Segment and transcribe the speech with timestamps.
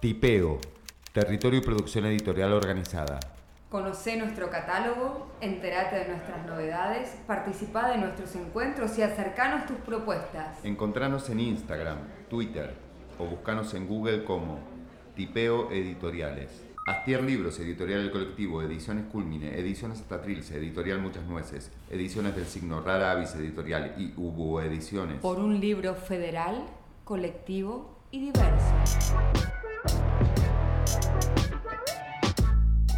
[0.00, 0.58] Tipeo,
[1.12, 3.20] territorio y producción editorial organizada.
[3.68, 10.64] Conoce nuestro catálogo, entérate de nuestras novedades, participa de nuestros encuentros y acercanos tus propuestas.
[10.64, 11.98] Encontranos en Instagram,
[12.30, 12.72] Twitter
[13.18, 14.60] o buscanos en Google como
[15.16, 16.64] Tipeo Editoriales.
[16.86, 22.46] Astier Libros, Editorial El Colectivo, Ediciones Culmine, Ediciones Hasta Trilce, Editorial Muchas Nueces, Ediciones del
[22.46, 25.20] Signo Rara Avis Editorial y Hubo Ediciones.
[25.20, 26.64] Por un libro federal,
[27.04, 29.59] colectivo y diverso.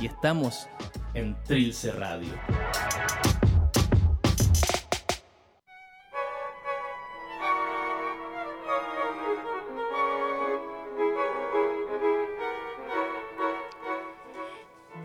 [0.00, 0.68] y estamos
[1.14, 2.32] en Trilce Radio.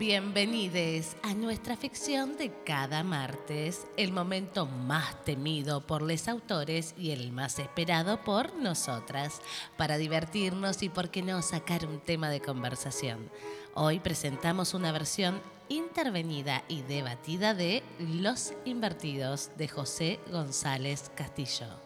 [0.06, 7.10] Bienvenidos a nuestra ficción de cada martes, el momento más temido por los autores y
[7.10, 9.40] el más esperado por nosotras,
[9.76, 13.28] para divertirnos y por qué no sacar un tema de conversación.
[13.74, 21.85] Hoy presentamos una versión intervenida y debatida de Los Invertidos de José González Castillo.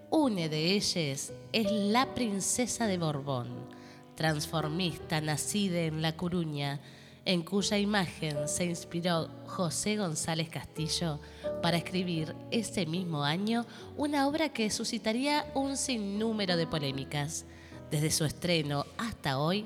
[0.10, 3.75] Una de ellas es la princesa de Borbón,
[4.16, 6.80] transformista nacida en La Coruña,
[7.26, 11.20] en cuya imagen se inspiró José González Castillo
[11.62, 13.66] para escribir ese mismo año
[13.98, 17.46] una obra que suscitaría un sinnúmero de polémicas,
[17.90, 19.66] desde su estreno hasta hoy,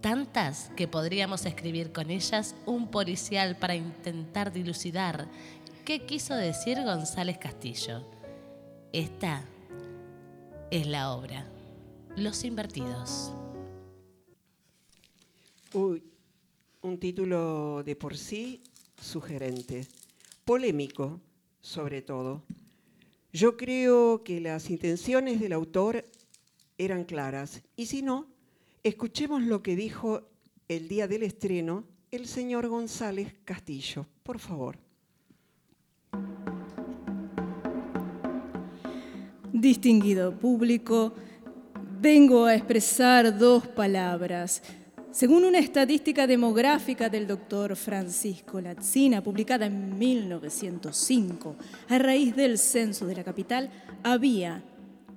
[0.00, 5.28] tantas que podríamos escribir con ellas un policial para intentar dilucidar
[5.84, 8.04] qué quiso decir González Castillo.
[8.92, 9.44] Esta
[10.70, 11.46] es la obra,
[12.16, 13.32] Los Invertidos.
[15.74, 16.02] Uy,
[16.82, 18.60] un título de por sí
[19.00, 19.86] sugerente,
[20.44, 21.18] polémico
[21.62, 22.42] sobre todo.
[23.32, 26.04] Yo creo que las intenciones del autor
[26.76, 28.26] eran claras y si no,
[28.82, 30.28] escuchemos lo que dijo
[30.68, 34.76] el día del estreno el señor González Castillo, por favor.
[39.50, 41.14] Distinguido público,
[41.98, 44.62] vengo a expresar dos palabras
[45.12, 51.56] según una estadística demográfica del doctor Francisco Lazzina, publicada en 1905,
[51.90, 53.70] a raíz del censo de la capital,
[54.02, 54.62] había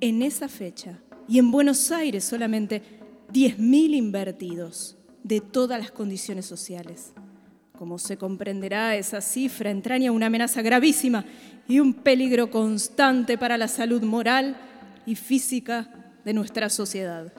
[0.02, 2.82] en esa fecha y en Buenos Aires solamente
[3.32, 7.14] 10.000 invertidos de todas las condiciones sociales.
[7.78, 11.24] Como se comprenderá, esa cifra entraña una amenaza gravísima
[11.70, 14.58] y un peligro constante para la salud moral
[15.06, 17.32] y física de nuestra sociedad.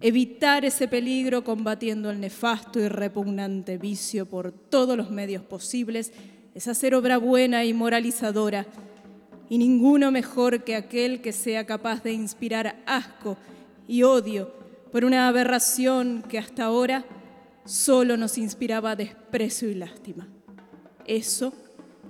[0.00, 6.12] Evitar ese peligro combatiendo el nefasto y repugnante vicio por todos los medios posibles
[6.54, 8.66] es hacer obra buena y moralizadora,
[9.48, 13.36] y ninguno mejor que aquel que sea capaz de inspirar asco
[13.88, 14.52] y odio
[14.92, 17.04] por una aberración que hasta ahora
[17.64, 20.28] solo nos inspiraba desprecio y lástima.
[21.06, 21.52] Eso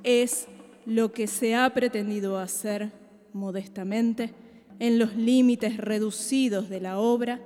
[0.02, 0.46] es
[0.84, 2.92] lo que se ha pretendido hacer
[3.32, 4.34] modestamente
[4.78, 7.40] en los límites reducidos de la obra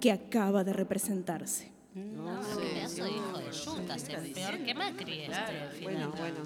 [0.00, 1.70] que acaba de representarse.
[1.94, 6.38] No, sí, hijo de peor que Macri este, Bueno, bueno,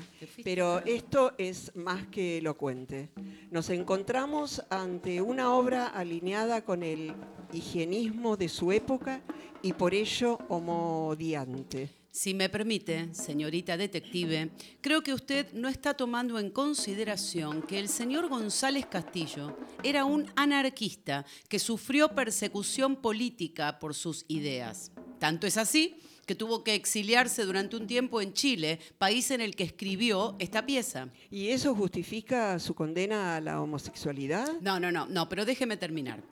[0.42, 3.10] pero esto es más que elocuente.
[3.50, 7.14] Nos encontramos ante una obra alineada con el
[7.52, 9.20] higienismo de su época
[9.60, 12.03] y por ello homodiante.
[12.14, 17.88] Si me permite, señorita detective, creo que usted no está tomando en consideración que el
[17.88, 24.92] señor González Castillo era un anarquista que sufrió persecución política por sus ideas.
[25.18, 29.56] Tanto es así que tuvo que exiliarse durante un tiempo en Chile, país en el
[29.56, 31.08] que escribió esta pieza.
[31.32, 34.60] ¿Y eso justifica su condena a la homosexualidad?
[34.60, 36.22] No, no, no, no, pero déjeme terminar.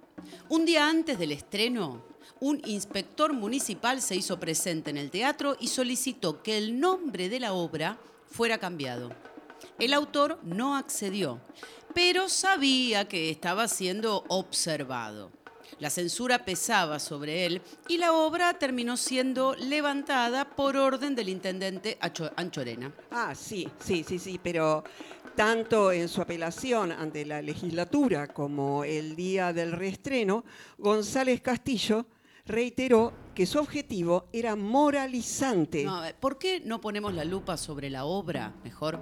[0.48, 5.68] Un día antes del estreno, un inspector municipal se hizo presente en el teatro y
[5.68, 9.10] solicitó que el nombre de la obra fuera cambiado.
[9.78, 11.40] El autor no accedió,
[11.94, 15.30] pero sabía que estaba siendo observado.
[15.78, 21.98] La censura pesaba sobre él y la obra terminó siendo levantada por orden del intendente
[22.36, 22.92] Anchorena.
[23.10, 24.84] Ah, sí, sí, sí, sí, pero
[25.34, 30.44] tanto en su apelación ante la legislatura como el día del reestreno,
[30.78, 32.06] González Castillo
[32.44, 35.86] reiteró que su objetivo era moralizante.
[36.20, 39.00] ¿Por qué no ponemos la lupa sobre la obra mejor?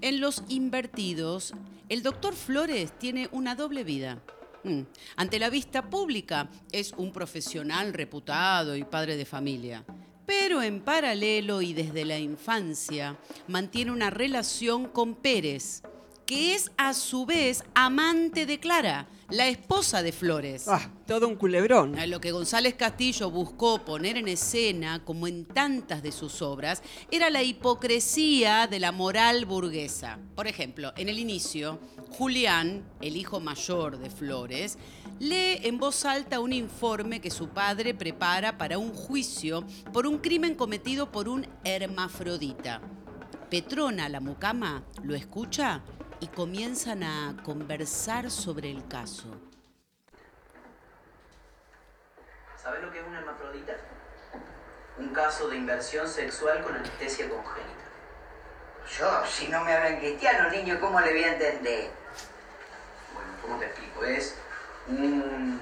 [0.00, 1.54] En Los Invertidos,
[1.88, 4.22] el doctor Flores tiene una doble vida.
[4.64, 4.82] Mm.
[5.16, 9.84] Ante la vista pública es un profesional reputado y padre de familia,
[10.28, 13.16] pero en paralelo y desde la infancia
[13.46, 15.82] mantiene una relación con Pérez,
[16.28, 20.68] que es a su vez amante de Clara, la esposa de Flores.
[20.68, 21.96] Ah, todo un culebrón.
[22.10, 27.30] Lo que González Castillo buscó poner en escena, como en tantas de sus obras, era
[27.30, 30.18] la hipocresía de la moral burguesa.
[30.34, 31.80] Por ejemplo, en el inicio,
[32.10, 34.76] Julián, el hijo mayor de Flores,
[35.18, 39.64] lee en voz alta un informe que su padre prepara para un juicio
[39.94, 42.82] por un crimen cometido por un hermafrodita.
[43.48, 45.82] Petrona, la mucama, lo escucha
[46.20, 49.36] y comienzan a conversar sobre el caso.
[52.60, 53.76] ¿Sabes lo que es una hermafrodita?
[54.98, 57.84] Un caso de inversión sexual con anestesia congénita.
[58.98, 61.90] Yo, si no me hablan cristiano, niño, ¿cómo le voy a entender?
[63.14, 64.04] Bueno, ¿cómo te explico?
[64.04, 64.34] Es
[64.88, 65.60] un,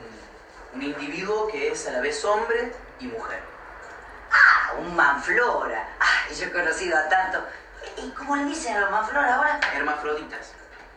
[0.72, 3.40] un individuo que es a la vez hombre y mujer.
[4.30, 5.96] Ah, un manflora.
[6.00, 7.44] Ah, yo he conocido a tanto
[7.96, 9.60] ¿Y cómo le dicen a los manflores ahora?
[9.74, 10.52] Hermafroditas,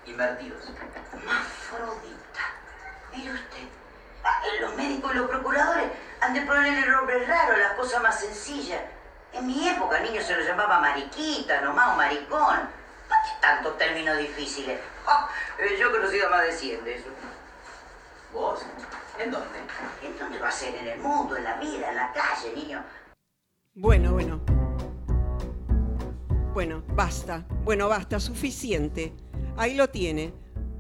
[0.06, 0.64] invertidos.
[1.14, 2.42] Hermafrodita.
[3.16, 3.68] Mire usted.
[4.24, 5.86] Ah, los médicos y los procuradores
[6.22, 8.82] han de ponerle nombres raros, las cosas más sencillas.
[9.34, 12.70] En mi época, niño se lo llamaba mariquita, nomás, o maricón.
[13.08, 14.80] ¿Para qué tantos términos difíciles?
[15.60, 17.10] Eh, yo he conocido más de 100 de eso.
[18.34, 18.66] ¿Vos?
[19.18, 19.60] ¿En dónde?
[20.02, 20.76] ¿En dónde va a ser?
[20.76, 22.84] En el mundo, en la vida, en la calle, niño.
[23.74, 24.59] Bueno, bueno.
[26.60, 27.48] Bueno, basta.
[27.64, 29.14] Bueno, basta, suficiente.
[29.56, 30.34] Ahí lo tiene.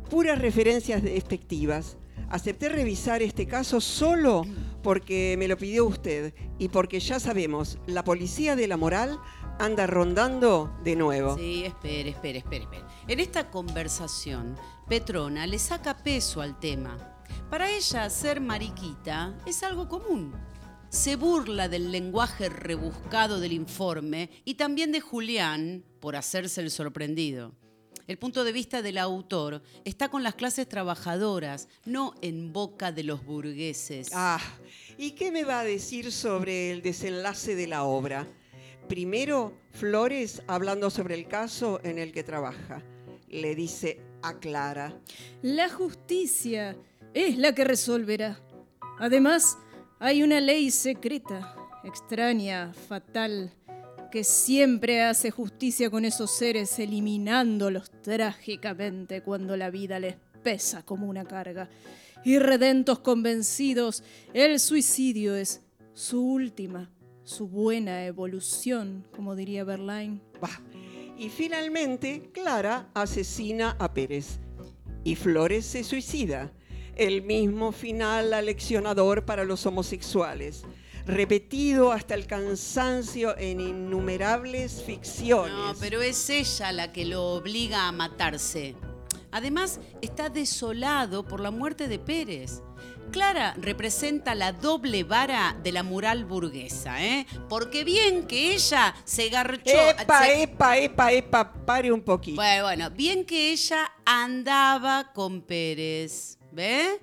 [0.09, 1.95] Puras referencias despectivas.
[2.27, 4.45] Acepté revisar este caso solo
[4.83, 9.21] porque me lo pidió usted y porque ya sabemos, la policía de la moral
[9.57, 11.37] anda rondando de nuevo.
[11.37, 12.83] Sí, espere, espere, espere, espere.
[13.07, 14.57] En esta conversación,
[14.89, 16.97] Petrona le saca peso al tema.
[17.49, 20.33] Para ella, ser mariquita es algo común
[20.89, 27.53] se burla del lenguaje rebuscado del informe y también de Julián por hacerse el sorprendido.
[28.07, 33.03] El punto de vista del autor está con las clases trabajadoras, no en boca de
[33.03, 34.09] los burgueses.
[34.13, 34.41] Ah,
[34.97, 38.25] ¿y qué me va a decir sobre el desenlace de la obra?
[38.87, 42.81] Primero, Flores hablando sobre el caso en el que trabaja.
[43.27, 44.99] Le dice a Clara.
[45.43, 46.75] La justicia
[47.13, 48.41] es la que resolverá.
[48.97, 49.55] Además,
[49.99, 53.51] hay una ley secreta, extraña, fatal,
[54.11, 61.07] que siempre hace justicia con esos seres, eliminándolos trágicamente cuando la vida les pesa como
[61.07, 61.69] una carga.
[62.23, 64.03] Irredentos convencidos,
[64.33, 65.61] el suicidio es
[65.93, 66.89] su última,
[67.23, 70.21] su buena evolución, como diría Verlaine.
[71.17, 74.39] Y finalmente, Clara asesina a Pérez
[75.03, 76.51] y Flores se suicida
[76.99, 80.63] el mismo final aleccionador para los homosexuales,
[81.05, 85.53] repetido hasta el cansancio en innumerables ficciones.
[85.53, 88.75] No, pero es ella la que lo obliga a matarse.
[89.31, 92.61] Además, está desolado por la muerte de Pérez.
[93.11, 97.25] Clara representa la doble vara de la mural burguesa, ¿eh?
[97.47, 99.71] Porque bien que ella se garchó.
[99.71, 102.35] Epa, epa, epa, epa, pare un poquito.
[102.35, 106.38] Bueno, bueno, bien que ella andaba con Pérez.
[106.51, 106.99] ¿Ve?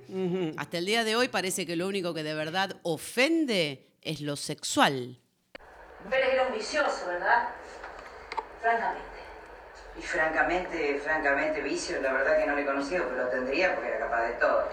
[0.56, 4.36] Hasta el día de hoy parece que lo único que de verdad ofende es lo
[4.36, 5.20] sexual.
[6.10, 7.48] Pérez era un vicioso, ¿verdad?
[8.60, 9.06] Francamente.
[9.98, 13.88] Y francamente, francamente, vicio, la verdad que no le he conocido, pero lo tendría porque
[13.88, 14.68] era capaz de todo.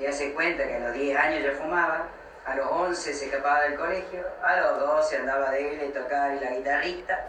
[0.00, 2.08] Ya se cuenta que a los 10 años ya fumaba,
[2.46, 6.28] a los 11 se escapaba del colegio, a los 12 andaba de él y tocaba
[6.34, 7.28] la guitarrita.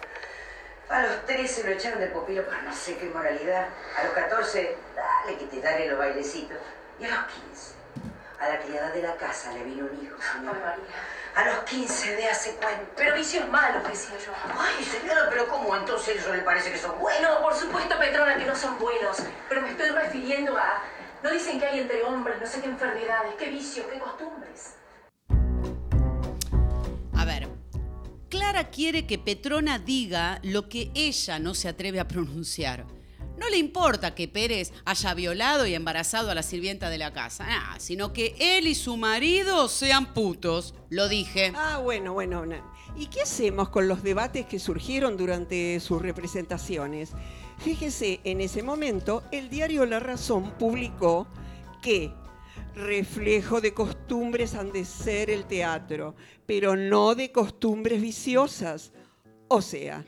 [0.90, 3.68] A los 13 lo echaron de popilo por no sé qué moralidad.
[3.98, 6.58] A los 14, dale que te dale los bailecitos.
[7.00, 7.74] Y a los 15,
[8.40, 10.78] a la criada de la casa le vino un hijo, señora.
[11.36, 12.86] A los 15 de hace cuánto.
[12.96, 14.32] Pero vicios malos, decía yo.
[14.58, 17.30] Ay, señora, pero ¿cómo entonces eso le parece que son buenos?
[17.30, 19.18] No, por supuesto, Petrona, que no son buenos.
[19.50, 20.82] Pero me estoy refiriendo a
[21.22, 24.76] No dicen que hay entre hombres no sé qué enfermedades, qué vicios, qué costumbres.
[27.14, 27.50] A ver,
[28.30, 32.86] Clara quiere que Petrona diga lo que ella no se atreve a pronunciar.
[33.38, 37.48] No le importa que Pérez haya violado y embarazado a la sirvienta de la casa,
[37.80, 40.74] sino que él y su marido sean putos.
[40.90, 41.52] Lo dije.
[41.56, 42.44] Ah, bueno, bueno.
[42.96, 47.12] ¿Y qué hacemos con los debates que surgieron durante sus representaciones?
[47.58, 51.28] Fíjese, en ese momento el diario La Razón publicó
[51.82, 52.14] que
[52.74, 56.16] reflejo de costumbres han de ser el teatro,
[56.46, 58.92] pero no de costumbres viciosas.
[59.48, 60.06] O sea,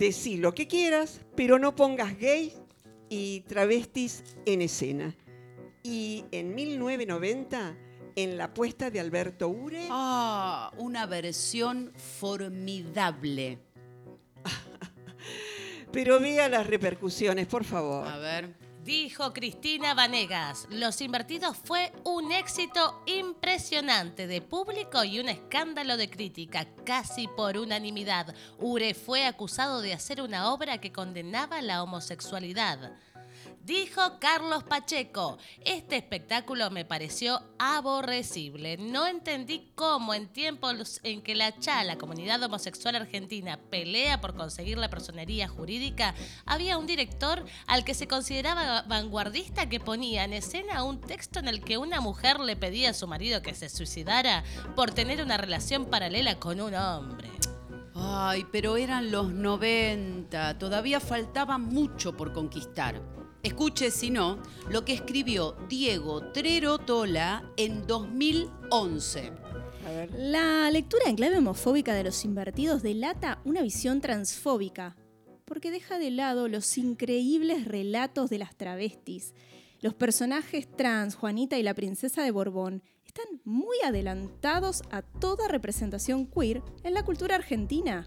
[0.00, 2.54] decí lo que quieras, pero no pongas gays
[3.10, 5.14] y travestis en escena.
[5.82, 7.76] Y en 1990,
[8.16, 9.86] en la apuesta de Alberto Ure...
[9.90, 13.58] Ah, una versión formidable.
[15.92, 18.08] pero vea las repercusiones, por favor.
[18.08, 18.54] A ver.
[18.84, 26.08] Dijo Cristina Vanegas, Los Invertidos fue un éxito impresionante de público y un escándalo de
[26.08, 28.34] crítica, casi por unanimidad.
[28.58, 32.96] Ure fue acusado de hacer una obra que condenaba la homosexualidad.
[33.64, 35.36] Dijo Carlos Pacheco,
[35.66, 38.78] este espectáculo me pareció aborrecible.
[38.78, 44.34] No entendí cómo en tiempos en que la CHA, la comunidad homosexual argentina, pelea por
[44.34, 46.14] conseguir la personería jurídica,
[46.46, 51.48] había un director al que se consideraba vanguardista que ponía en escena un texto en
[51.48, 54.42] el que una mujer le pedía a su marido que se suicidara
[54.74, 57.28] por tener una relación paralela con un hombre.
[57.94, 63.19] Ay, pero eran los 90, todavía faltaba mucho por conquistar.
[63.42, 69.32] Escuche, si no, lo que escribió Diego Trerotola en 2011.
[70.18, 74.94] La lectura en clave homofóbica de los invertidos delata una visión transfóbica,
[75.46, 79.32] porque deja de lado los increíbles relatos de las travestis.
[79.80, 86.26] Los personajes trans, Juanita y la princesa de Borbón, están muy adelantados a toda representación
[86.26, 88.06] queer en la cultura argentina.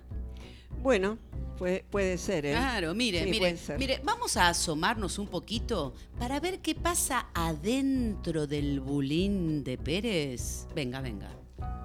[0.81, 1.17] Bueno,
[1.57, 2.51] Puede, ser, ¿eh?
[2.51, 8.81] Claro, mire, mire, mire, vamos a asomarnos un poquito para ver qué pasa adentro del
[8.81, 10.67] bulín de Pérez.
[10.75, 11.29] Venga, venga.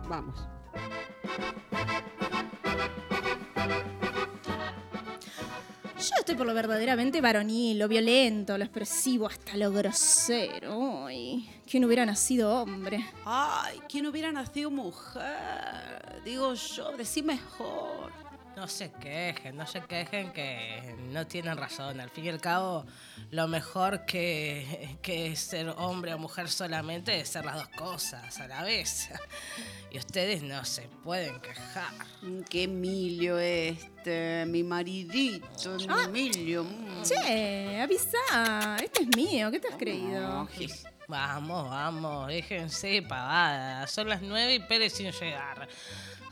[0.08, 0.48] Vamos.
[5.96, 11.06] Yo estoy por lo verdaderamente varonil, lo violento, lo expresivo, hasta lo grosero.
[11.06, 13.04] Ay, ¿quién hubiera nacido hombre?
[13.24, 16.22] Ay, ¿quién hubiera nacido mujer?
[16.24, 18.27] Digo yo, decí mejor.
[18.58, 22.00] No se quejen, no se quejen que no tienen razón.
[22.00, 22.84] Al fin y al cabo,
[23.30, 28.48] lo mejor que, que ser hombre o mujer solamente es ser las dos cosas a
[28.48, 29.10] la vez.
[29.92, 31.94] Y ustedes no se pueden quejar.
[32.50, 36.64] Qué Emilio este, mi maridito, ah, Emilio.
[36.64, 37.02] Mm.
[37.04, 40.48] Che, avisa, este es mío, ¿qué te has creído?
[41.06, 43.86] vamos, vamos, déjense pavada.
[43.86, 45.68] Son las nueve y Pérez sin llegar.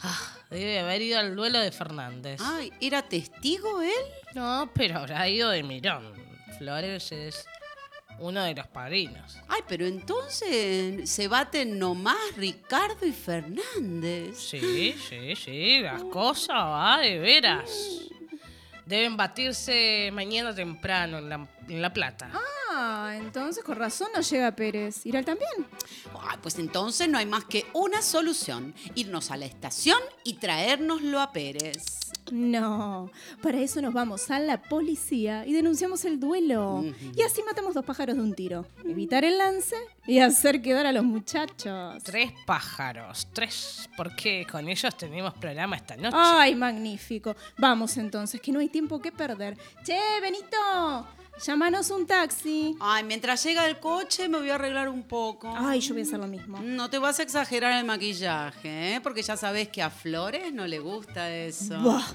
[0.02, 2.40] Ah, debe haber ido al duelo de Fernández.
[2.42, 3.90] Ay, ¿era testigo él?
[4.34, 6.12] No, pero habrá ido de mirón.
[6.58, 7.46] Flores es
[8.18, 9.38] uno de los padrinos.
[9.48, 14.38] Ay, pero entonces se baten nomás Ricardo y Fernández.
[14.38, 17.70] Sí, sí, sí, las cosas va de veras.
[18.84, 22.30] Deben batirse mañana temprano en La, en la Plata.
[22.32, 25.06] Ah, Ah, entonces con razón no llega Pérez.
[25.06, 25.66] ¿Irá también?
[26.42, 28.74] pues entonces no hay más que una solución.
[28.94, 32.12] Irnos a la estación y traérnoslo a Pérez.
[32.30, 33.10] No,
[33.42, 36.84] para eso nos vamos a la policía y denunciamos el duelo.
[37.16, 38.66] Y así matamos dos pájaros de un tiro.
[38.84, 42.02] Evitar el lance y hacer quedar a los muchachos.
[42.02, 46.16] Tres pájaros, tres, porque con ellos tenemos programa esta noche.
[46.18, 47.34] Ay, magnífico.
[47.56, 49.56] Vamos entonces, que no hay tiempo que perder.
[49.84, 51.06] Che, Benito,
[51.44, 52.76] Llámanos un taxi.
[52.80, 55.52] Ay, mientras llega el coche me voy a arreglar un poco.
[55.54, 56.60] Ay, yo voy a hacer lo mismo.
[56.62, 59.00] No te vas a exagerar el maquillaje, ¿eh?
[59.02, 61.78] Porque ya sabes que a Flores no le gusta eso.
[61.80, 62.06] Buah.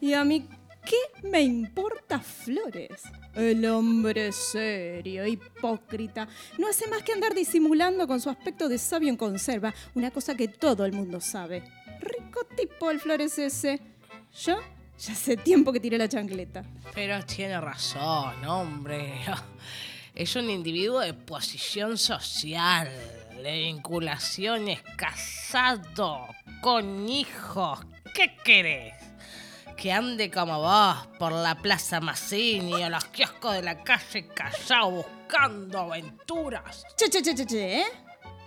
[0.00, 0.48] ¿Y a mí
[0.84, 3.02] qué me importa Flores?
[3.34, 6.26] El hombre serio, hipócrita,
[6.58, 10.34] no hace más que andar disimulando con su aspecto de sabio en conserva, una cosa
[10.34, 11.62] que todo el mundo sabe.
[12.00, 13.80] Rico tipo el Flores ese.
[14.42, 14.58] ¿Yo?
[14.98, 16.64] Ya hace tiempo que tiré la chancleta.
[16.94, 19.20] Pero tiene razón, hombre.
[20.14, 22.90] Es un individuo de posición social,
[23.40, 26.26] de vinculaciones, casado,
[26.60, 27.78] con hijos.
[28.12, 28.94] ¿Qué querés?
[29.76, 34.90] Que ande como vos por la Plaza Mazzini o los kioscos de la calle Callao
[34.90, 36.84] buscando aventuras.
[36.96, 37.86] Che, che, che, che, che, ¿eh?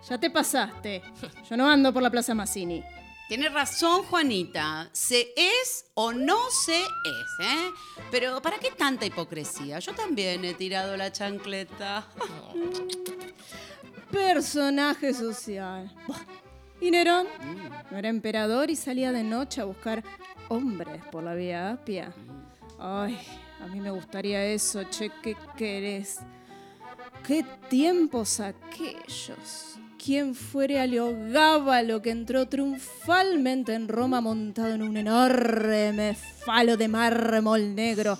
[0.09, 1.01] Ya te pasaste.
[1.49, 2.83] Yo no ando por la Plaza Mazzini.
[3.27, 4.89] Tiene razón, Juanita.
[4.91, 7.71] Se es o no se es, ¿eh?
[8.11, 9.79] Pero ¿para qué tanta hipocresía?
[9.79, 12.07] Yo también he tirado la chancleta.
[14.11, 15.89] Personaje social.
[16.81, 17.27] Y Nerón
[17.89, 20.03] no era emperador y salía de noche a buscar
[20.49, 22.11] hombres por la vía apia.
[22.79, 23.17] Ay,
[23.61, 26.19] a mí me gustaría eso, che, ¿qué querés?
[27.25, 29.77] ¿Qué tiempos aquellos?
[30.03, 37.75] Quien fuere Aleogábalo que entró triunfalmente en Roma montado en un enorme falo de mármol
[37.75, 38.17] negro.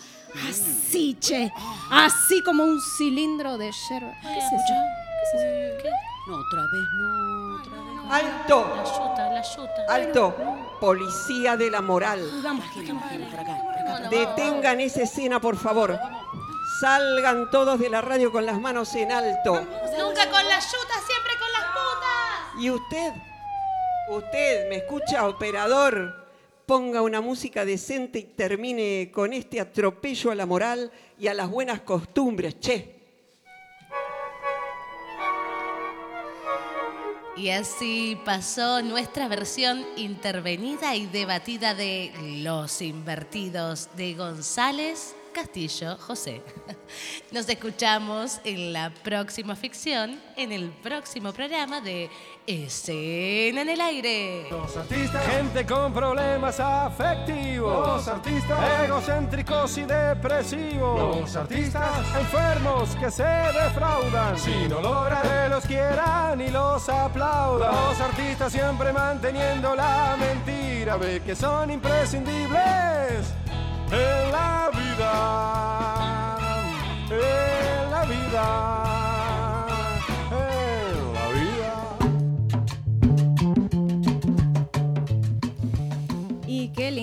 [0.47, 1.51] Así, che,
[1.89, 4.13] así como un cilindro de yerba.
[4.21, 4.73] ¿Qué es eso?
[5.81, 6.11] ¿Qué es eso?
[6.27, 8.13] No, otra vez no, otra vez no.
[8.13, 8.75] ¡Alto!
[8.75, 9.85] La yuta, la yuta.
[9.89, 10.35] ¡Alto!
[10.79, 12.19] Policía de la moral.
[12.43, 14.09] Vamos, Imagina, imagina, por acá, por acá.
[14.09, 15.99] Detengan esa escena, por favor.
[16.79, 19.55] Salgan todos de la radio con las manos en alto.
[19.55, 21.50] Nunca con la yuta, siempre con.
[22.61, 23.13] ¿Y usted?
[24.07, 26.27] ¿Usted me escucha, operador?
[26.67, 31.49] Ponga una música decente y termine con este atropello a la moral y a las
[31.49, 33.01] buenas costumbres, che.
[37.35, 42.11] Y así pasó nuestra versión intervenida y debatida de
[42.43, 46.41] Los Invertidos de González Castillo José.
[47.31, 52.09] Nos escuchamos en la próxima ficción, en el próximo programa de
[52.45, 54.47] Escena en el Aire.
[54.49, 57.87] Los artistas, gente con problemas afectivos.
[57.87, 61.21] Los artistas, egocéntricos y depresivos.
[61.21, 64.37] Los artistas, enfermos que se defraudan.
[64.37, 67.73] Si no logran que los quieran y los aplaudan.
[67.73, 70.97] Los artistas siempre manteniendo la mentira.
[70.97, 73.27] Ve que son imprescindibles
[73.91, 74.50] en la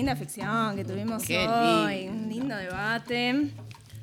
[0.08, 1.96] linda ficción que tuvimos Qué hoy.
[1.96, 2.12] lindo.
[2.12, 3.50] Un lindo debate.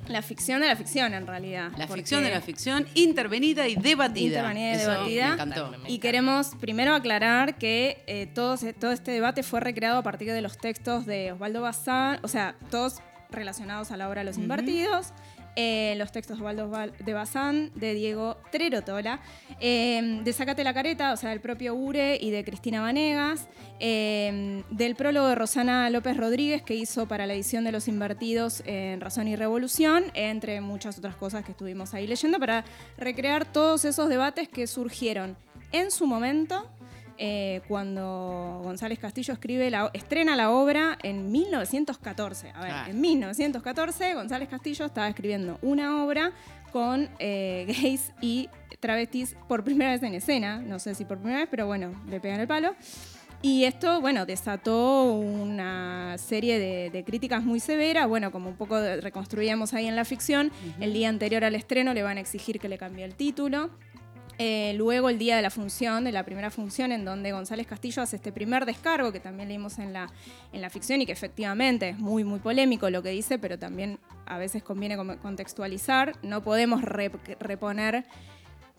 [0.07, 1.71] La ficción de la ficción, en realidad.
[1.79, 4.37] La ficción de la ficción, intervenida y debatida.
[4.37, 5.27] Intervenida y Eso debatida.
[5.27, 5.71] Me encantó.
[5.87, 10.41] Y queremos primero aclarar que eh, todo, todo este debate fue recreado a partir de
[10.41, 12.99] los textos de Osvaldo Bazán, o sea, todos
[13.31, 15.11] relacionados a la obra Los Invertidos.
[15.55, 19.19] Eh, los textos de Osvaldo Val- de Bazán, de Diego Trerotola,
[19.59, 23.47] eh, de Sacate la Careta, o sea, del propio Ure y de Cristina Vanegas,
[23.79, 28.63] eh, del prólogo de Rosana López Rodríguez que hizo para la edición de Los Invertidos
[28.65, 32.65] en Razón y Revolución, entre muchas otras cosas que estuvimos ahí leyendo, para
[32.97, 35.37] recrear todos esos debates que surgieron
[35.71, 36.69] en su momento
[37.17, 42.51] eh, cuando González Castillo escribe la, estrena la obra en 1914.
[42.55, 42.85] A ver, Ah.
[42.89, 46.31] en 1914 González Castillo estaba escribiendo una obra
[46.71, 48.49] con eh, gays y
[48.79, 50.59] travestis por primera vez en escena.
[50.59, 52.75] No sé si por primera vez, pero bueno, le pegan el palo.
[53.41, 58.07] Y esto, bueno, desató una serie de, de críticas muy severas.
[58.07, 62.01] Bueno, como un poco reconstruíamos ahí en la ficción, el día anterior al estreno le
[62.01, 63.69] van a exigir que le cambie el título.
[64.37, 68.01] Eh, luego el día de la función, de la primera función, en donde González Castillo
[68.01, 70.11] hace este primer descargo, que también leímos en la,
[70.51, 73.97] en la ficción y que efectivamente es muy, muy polémico lo que dice, pero también
[74.25, 76.13] a veces conviene contextualizar.
[76.21, 78.03] No podemos rep- reponer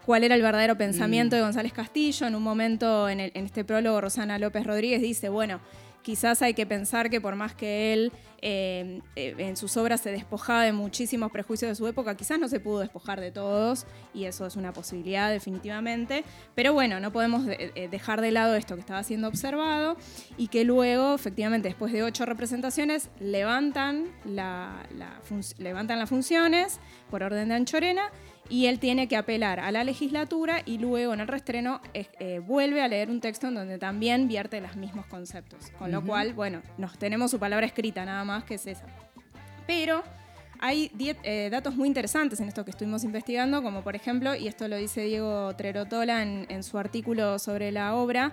[0.04, 2.26] cuál era el verdadero pensamiento de González Castillo.
[2.26, 5.60] En un momento, en, el- en este prólogo, Rosana López Rodríguez dice, bueno,
[6.06, 10.12] quizás hay que pensar que por más que él eh, eh, en sus obras se
[10.12, 14.26] despojaba de muchísimos prejuicios de su época, quizás no se pudo despojar de todos, y
[14.26, 16.22] eso es una posibilidad definitivamente.
[16.54, 19.96] Pero bueno, no podemos de- eh, dejar de lado esto que estaba siendo observado
[20.36, 26.78] y que luego, efectivamente, después de ocho representaciones, levantan las funciones
[27.10, 28.12] por orden de Anchorena
[28.48, 32.38] y él tiene que apelar a la legislatura y luego en el restreno es- eh,
[32.38, 35.70] vuelve a leer un texto en donde también vierte los mismos conceptos.
[35.78, 38.84] Con lo cual, bueno, nos tenemos su palabra escrita nada más que es esa.
[39.66, 40.02] Pero
[40.60, 40.90] hay
[41.22, 44.76] eh, datos muy interesantes en esto que estuvimos investigando, como por ejemplo, y esto lo
[44.76, 48.32] dice Diego Trerotola en, en su artículo sobre la obra,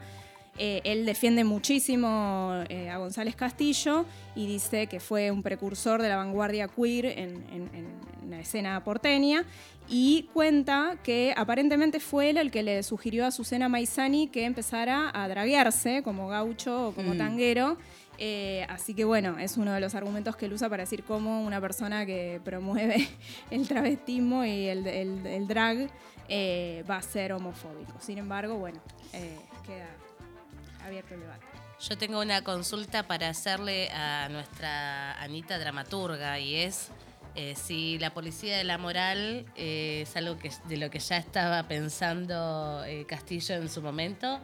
[0.57, 6.09] eh, él defiende muchísimo eh, a González Castillo y dice que fue un precursor de
[6.09, 7.17] la vanguardia queer en,
[7.51, 9.45] en- en- en la escena porteña
[9.89, 15.11] y cuenta que aparentemente fue él el que le sugirió a Susana Maizani que empezara
[15.13, 17.17] a draguearse como gaucho o como Mm.
[17.17, 17.77] tanguero.
[18.19, 21.43] Eh, así que bueno, es uno de los argumentos que él usa para decir cómo
[21.43, 22.95] una persona que promueve
[23.51, 25.89] el travestismo y el, el- el drag
[26.89, 27.93] va a ser homofóbico.
[27.99, 28.79] Sin embargo, bueno,
[29.65, 29.89] queda
[30.83, 31.45] abierto el debate.
[31.79, 36.91] Yo tengo una consulta para hacerle a nuestra Anita dramaturga y es
[37.35, 41.17] eh, si la policía de la moral eh, es algo que, de lo que ya
[41.17, 44.39] estaba pensando eh, Castillo en su momento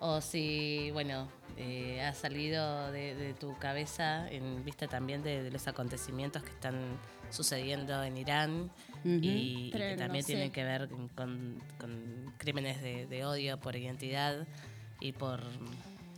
[0.00, 6.42] o si, bueno, eh, ha salido de, tu cabeza en vista también de, los acontecimientos
[6.42, 6.98] que están
[7.30, 8.70] sucediendo en Irán
[9.04, 11.62] y, que también tienen que ver con,
[12.38, 14.46] crímenes de odio por identidad
[15.04, 15.40] y por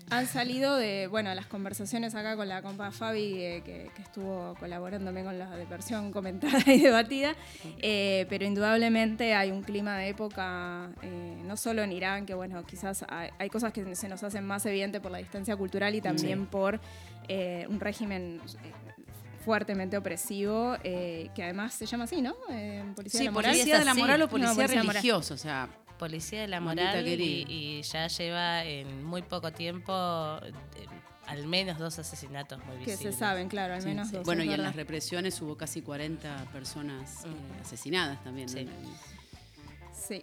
[0.08, 5.24] han salido de, bueno, las conversaciones acá con la compa Fabi, eh, que, estuvo colaborándome
[5.24, 7.34] con la versión comentada y debatida,
[7.78, 12.64] eh, pero indudablemente hay un clima de época, eh, no solo en Irán, que bueno,
[12.64, 16.46] quizás hay, cosas que se nos hacen más evidentes por la distancia cultural y también
[16.46, 16.80] por
[17.28, 18.40] un régimen
[19.44, 22.36] fuertemente opresivo, que además se llama así, ¿no?
[22.94, 23.52] policía de la moral.
[23.52, 25.68] Policía de la moral o policía, religioso, o sea
[25.98, 29.92] policía de la moral y, ya lleva en muy poco tiempo
[30.42, 30.52] eh,
[31.26, 32.98] al menos dos asesinatos muy visibles.
[32.98, 34.24] Que se saben, claro, al menos dos.
[34.24, 37.28] Bueno, y en las represiones hubo casi 40 personas eh,
[37.60, 38.48] asesinadas también.
[38.48, 38.68] Sí.
[39.92, 40.22] sí.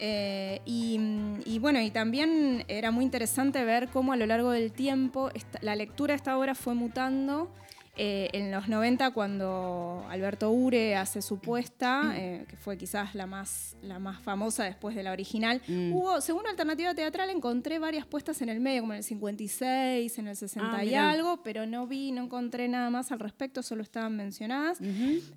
[0.00, 5.30] Eh, y, bueno, y también era muy interesante ver cómo a lo largo del tiempo
[5.60, 7.50] la lectura de esta obra fue mutando
[8.00, 13.26] eh, en los 90, cuando Alberto Ure hace su puesta, eh, que fue quizás la
[13.26, 15.92] más, la más famosa después de la original, mm.
[15.92, 20.28] hubo, según Alternativa Teatral, encontré varias puestas en el medio, como en el 56, en
[20.28, 23.82] el 60 ah, y algo, pero no vi, no encontré nada más al respecto, solo
[23.82, 24.78] estaban mencionadas.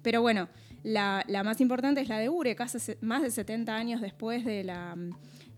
[0.03, 0.47] Pero bueno,
[0.83, 4.63] la, la, más importante es la de Ure, casi más de 70 años después de
[4.63, 4.95] la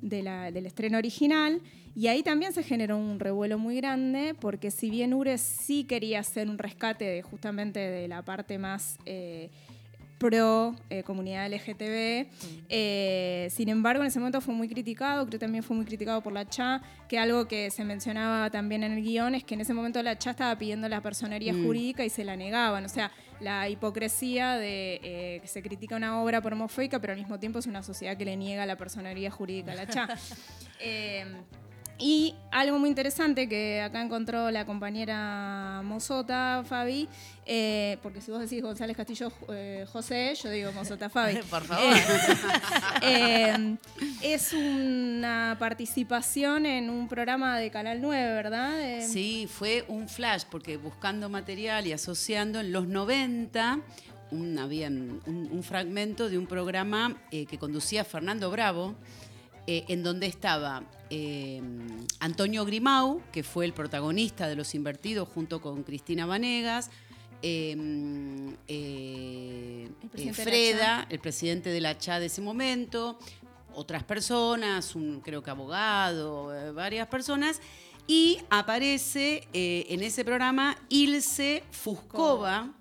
[0.03, 1.61] del estreno original.
[1.95, 6.19] Y ahí también se generó un revuelo muy grande, porque si bien Ures sí quería
[6.19, 9.49] hacer un rescate de, justamente de la parte más eh,
[10.17, 12.27] pro eh, comunidad LGTB.
[12.69, 16.21] Eh, sin embargo, en ese momento fue muy criticado, creo que también fue muy criticado
[16.21, 19.61] por la CHA, que algo que se mencionaba también en el guion es que en
[19.61, 21.65] ese momento la CHA estaba pidiendo la personería mm.
[21.65, 22.85] jurídica y se la negaban.
[22.85, 23.11] O sea,
[23.43, 27.59] la hipocresía de eh, que se critica una obra por homofóbica, pero al mismo tiempo
[27.59, 30.07] es una sociedad que le niega la personería jurídica a la CHA.
[31.99, 37.07] Y algo muy interesante que acá encontró la compañera Mozota, Fabi,
[37.45, 41.35] eh, porque si vos decís González Castillo eh, José, yo digo Mozota Fabi.
[41.49, 41.95] Por favor.
[43.05, 43.75] Eh,
[44.21, 49.01] es una participación en un programa de Canal 9, ¿verdad?
[49.05, 53.79] Sí, fue un flash, porque buscando material y asociando en los 90
[54.31, 58.95] un, había un fragmento de un programa que conducía Fernando Bravo
[59.65, 61.61] eh, en donde estaba eh,
[62.19, 66.89] Antonio Grimau, que fue el protagonista de Los Invertidos junto con Cristina Vanegas,
[67.41, 67.77] eh,
[70.33, 73.17] Freda, el presidente de la CHA de ese momento,
[73.73, 77.61] otras personas, un creo que abogado, varias personas,
[78.05, 82.73] y aparece en ese programa Ilse Fuscova,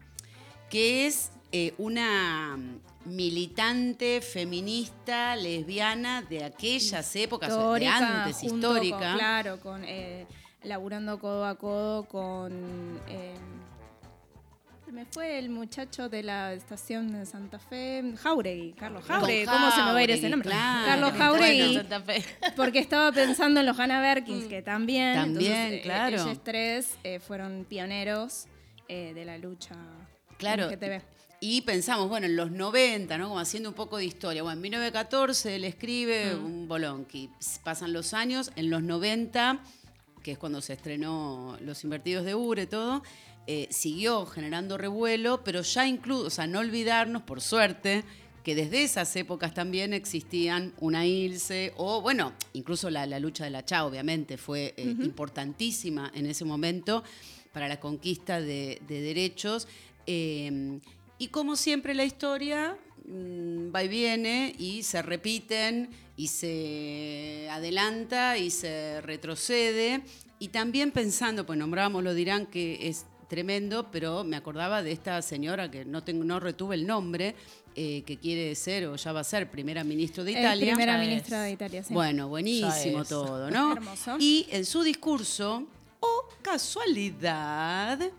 [0.69, 1.31] que es
[1.79, 2.59] una
[3.05, 10.27] militante feminista lesbiana de aquellas épocas de antes histórica claro con eh,
[10.63, 13.35] laburando codo a codo con eh,
[14.93, 19.79] me fue el muchacho de la estación de Santa Fe, Jauregui, Carlos Jauregui, ¿cómo se
[19.79, 20.51] me va a ir ese nombre?
[20.51, 21.81] Carlos Jauregui,
[22.57, 26.17] porque estaba pensando en los Hannah Berkins, que también, también claro.
[26.17, 28.49] ellos tres eh, fueron pioneros
[28.87, 29.75] de la lucha
[30.37, 30.69] claro.
[30.69, 31.01] LGTB.
[31.45, 33.27] Y pensamos, bueno, en los 90, ¿no?
[33.27, 34.45] Como haciendo un poco de historia.
[34.45, 36.45] Bueno, en 1914 él escribe mm.
[36.45, 37.31] un bolonqui.
[37.65, 39.59] Pasan los años, en los 90,
[40.23, 43.03] que es cuando se estrenó Los Invertidos de Ure, todo,
[43.49, 48.05] eh, siguió generando revuelo, pero ya incluso, o sea, no olvidarnos, por suerte,
[48.45, 53.65] que desde esas épocas también existían una ILSE, o bueno, incluso la, lucha de la
[53.65, 57.03] CHA, obviamente, fue eh, importantísima en ese momento
[57.53, 59.67] para la conquista de, derechos.
[60.07, 60.79] Eh,
[61.23, 68.37] y como siempre la historia mm, va y viene y se repiten y se adelanta
[68.39, 70.03] y se retrocede.
[70.41, 75.23] Y también pensando, pues nombrábamos lo dirán que es tremendo, pero me acordaba de esta
[75.23, 77.37] señora que no, tengo, no retuve el nombre,
[77.77, 80.75] eh, que quiere ser o ya va a ser primera ministra de Italia.
[80.75, 81.95] primera ministra de Italia, sí.
[81.95, 83.73] Bueno, buenísimo todo, ¿no?
[83.77, 84.17] Hermoso.
[84.19, 85.69] Y en su discurso,
[86.01, 88.11] oh casualidad,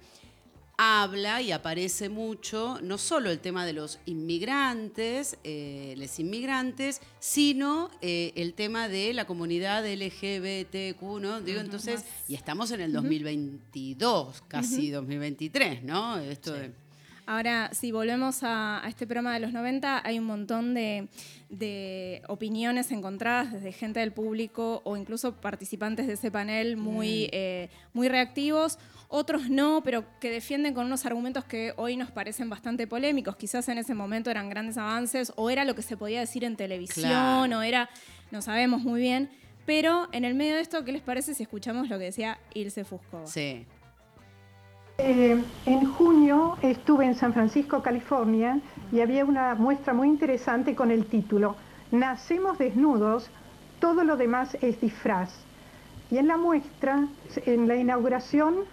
[0.78, 7.92] habla y aparece mucho no solo el tema de los inmigrantes, eh, los inmigrantes, sino
[8.02, 11.42] eh, el tema de la comunidad LGBTQ, ¿no?
[11.42, 16.18] Digo, entonces, y estamos en el 2022, casi 2023, ¿no?
[16.18, 16.56] Esto
[17.26, 21.08] Ahora, si volvemos a, este programa de los 90, hay un montón de,
[22.28, 27.30] opiniones encontradas desde gente del público o incluso participantes de ese panel muy, mm.
[27.32, 28.78] eh, muy reactivos
[29.16, 33.36] otros no, pero que defienden con unos argumentos que hoy nos parecen bastante polémicos.
[33.36, 36.56] Quizás en ese momento eran grandes avances, o era lo que se podía decir en
[36.56, 37.92] televisión, o era,
[38.32, 39.30] no sabemos muy bien.
[39.68, 42.86] Pero en el medio de esto, ¿qué les parece si escuchamos lo que decía Ilse
[42.86, 43.22] Fusco?
[43.26, 43.68] Sí.
[44.98, 50.90] Eh, en junio estuve en San Francisco, California, y había una muestra muy interesante con
[50.90, 51.56] el título
[51.92, 53.30] Nacemos desnudos,
[53.80, 55.30] todo lo demás es disfraz.
[56.10, 57.08] Y en la muestra,
[57.46, 58.66] en la inauguración,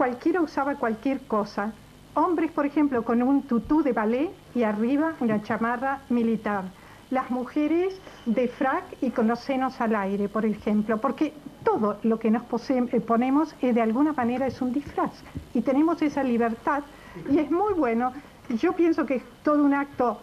[0.00, 1.74] cualquiera usaba cualquier cosa.
[2.14, 6.64] Hombres, por ejemplo, con un tutú de ballet y arriba una chamarra militar
[7.10, 11.34] las mujeres de frac y con los senos al aire, por ejemplo, porque
[11.64, 16.00] todo lo que nos eh, ponemos eh, de alguna manera es un disfraz y tenemos
[16.00, 16.82] esa libertad
[17.30, 18.14] y es muy bueno.
[18.48, 20.18] Yo pienso que es todo un acto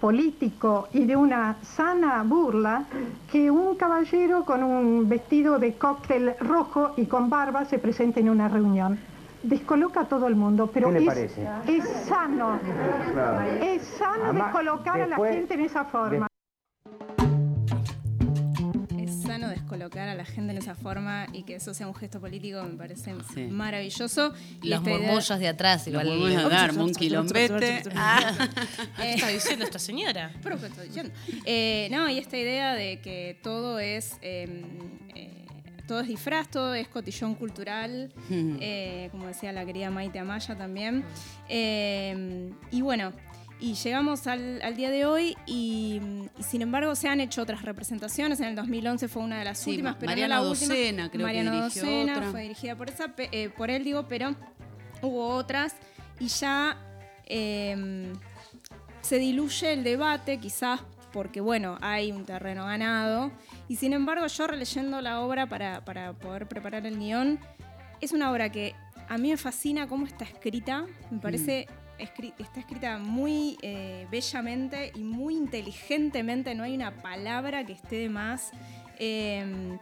[0.00, 2.84] político y de una sana burla
[3.30, 8.30] que un caballero con un vestido de cóctel rojo y con barba se presente en
[8.30, 8.98] una reunión
[9.42, 11.48] descoloca a todo el mundo, pero ¿Qué le es, parece?
[11.66, 12.58] es sano,
[13.60, 16.26] es sano Además, descolocar a la gente en esa forma.
[19.50, 22.76] Descolocar a la gente en esa forma y que eso sea un gesto político me
[22.76, 23.42] parece Sí.
[23.44, 24.32] maravilloso.
[24.62, 26.06] Y Los esta idea- murmullos de atrás, Los igual.
[26.06, 27.82] murmullos de atrás, un quilombete.
[28.96, 30.32] ¿Qué está diciendo esta señora?
[30.42, 31.12] Pero, ¿qué estoy diciendo?
[31.44, 34.18] Eh, no, y esta idea de que todo es.
[34.22, 34.62] eh,
[35.14, 35.34] eh,
[35.86, 41.02] todo es disfraz, todo es cotillón cultural, eh, como decía la querida Maite Amaya también.
[41.48, 43.12] Eh, y bueno,
[43.60, 46.00] y llegamos al, al día de hoy y,
[46.38, 48.38] y sin embargo se han hecho otras representaciones.
[48.40, 50.74] En el 2011 fue una de las Sí, últimas, Ma- pero Mariano no la última.
[50.74, 52.30] Docena creo que Mariano dirigió Docena otra.
[52.30, 54.34] fue dirigida por, esa, eh, por él, digo, pero
[55.02, 55.74] hubo otras
[56.20, 56.76] y ya
[57.26, 58.12] eh,
[59.00, 60.80] se diluye el debate, quizás
[61.12, 63.32] porque, bueno, hay un terreno ganado.
[63.68, 67.38] Y sin embargo, yo releyendo la obra para, para poder preparar el guion,
[68.00, 68.74] es una obra que
[69.08, 70.84] a mí me fascina cómo está escrita.
[71.10, 71.66] Me parece,
[71.98, 76.54] escri- está escrita muy eh, bellamente y muy inteligentemente.
[76.54, 78.50] No hay una palabra que esté de más.
[78.98, 79.78] Eh,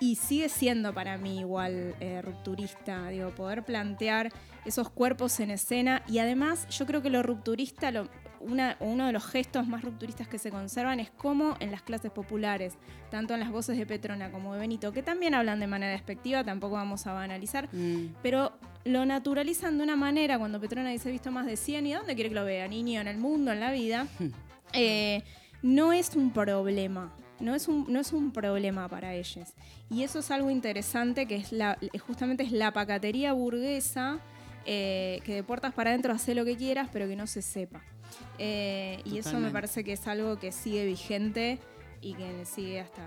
[0.00, 4.32] y sigue siendo para mí igual eh, rupturista, digo, poder plantear
[4.64, 6.02] esos cuerpos en escena.
[6.08, 8.08] Y además, yo creo que lo rupturista, lo-
[8.40, 12.10] una- uno de los gestos más rupturistas que se conservan es como en las clases
[12.10, 12.74] populares,
[13.12, 16.42] tanto en las voces de Petrona como de Benito, que también hablan de manera despectiva,
[16.42, 18.14] tampoco vamos a banalizar, Mm.
[18.24, 18.52] pero
[18.84, 22.30] lo naturalizan de una manera cuando Petrona dice visto más de 100 y ¿dónde quiere
[22.30, 22.66] que lo vea?
[22.68, 24.06] Niño, en el mundo, en la vida.
[24.74, 25.22] Eh,
[25.60, 27.14] no es un problema.
[27.40, 29.52] No es un, no es un problema para ellos.
[29.90, 34.18] Y eso es algo interesante que es la, justamente es la pacatería burguesa
[34.64, 37.82] eh, que de puertas para adentro hace lo que quieras, pero que no se sepa.
[38.38, 41.58] Eh, y eso me parece que es algo que sigue vigente
[42.00, 43.02] y que sigue hasta,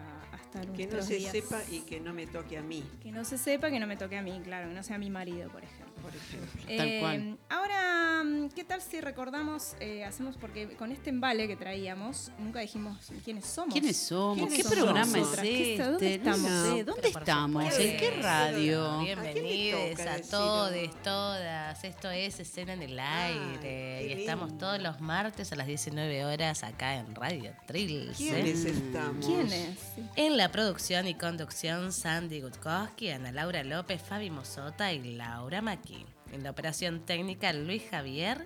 [0.59, 1.31] hasta Que no se días.
[1.31, 2.83] sepa y que no me toque a mí.
[3.01, 5.09] Que no se sepa, que no me toque a mí, claro, que no sea mi
[5.09, 5.84] marido, por ejemplo.
[6.05, 6.61] Por ejemplo.
[6.77, 7.37] Tal Eh, cual.
[7.49, 12.97] Ahora, ¿qué tal si recordamos, eh, hacemos, porque con este embale que traíamos, nunca dijimos
[13.23, 13.73] quiénes somos.
[13.73, 14.37] ¿Quiénes somos?
[14.49, 16.17] ¿Quiénes ¿Qué somos programa es ¿Dónde este?
[16.19, 16.85] No estamos?
[16.85, 17.79] ¿Dónde estamos?
[17.79, 18.99] ¿En qué radio?
[18.99, 20.29] Bienvenidos a decirlo?
[20.29, 21.83] todos, todas.
[21.83, 24.07] Esto es Escena en el Aire.
[24.07, 24.65] y estamos lindo.
[24.67, 28.13] todos los martes a las 19 horas acá en Radio Trilce.
[28.15, 29.25] ¿Quiénes estamos?
[29.25, 29.79] ¿Quiénes?
[30.15, 35.94] En la producción y conducción, Sandy Gutkowski, Ana Laura López, Fabi Mosota y Laura Maki.
[36.31, 38.45] En la operación técnica, Luis Javier.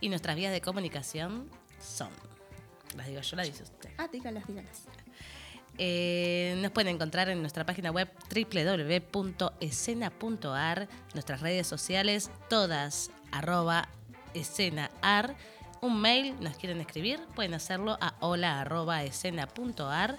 [0.00, 1.48] Y nuestras vías de comunicación
[1.80, 2.10] son.
[2.96, 3.90] Las digo yo, las dice usted.
[3.98, 4.86] Ah, dígalas, dígalas.
[5.78, 13.88] Eh, nos pueden encontrar en nuestra página web www.escena.ar, nuestras redes sociales, todas, arroba
[14.34, 15.34] escenaar.
[15.80, 20.18] Un mail, nos quieren escribir, pueden hacerlo a hola arroba escena.ar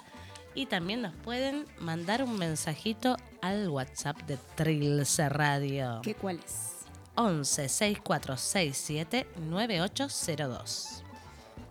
[0.54, 6.00] y también nos pueden mandar un mensajito al WhatsApp de Trilce Radio.
[6.02, 6.73] ¿Qué cuál es?
[7.16, 11.02] 11 6467 9802.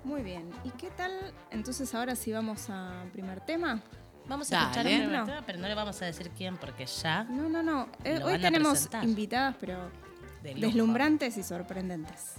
[0.03, 0.49] Muy bien.
[0.63, 1.11] ¿Y qué tal?
[1.51, 3.81] Entonces ahora sí vamos al primer tema.
[4.27, 4.63] Vamos a Dale.
[4.65, 5.25] escuchar el primer No.
[5.25, 7.23] tema, pero no le vamos a decir quién porque ya.
[7.25, 7.87] No, no, no.
[8.03, 9.03] Eh, Lo hoy tenemos presentar.
[9.03, 9.89] invitadas, pero
[10.41, 12.35] De deslumbrantes y sorprendentes.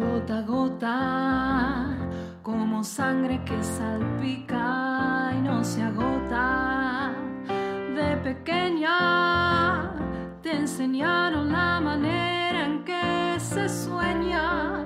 [0.00, 1.95] Gota a gota,
[2.46, 7.12] como sangre que salpica y no se agota.
[7.96, 9.92] De pequeña
[10.42, 14.84] te enseñaron la manera en que se sueña,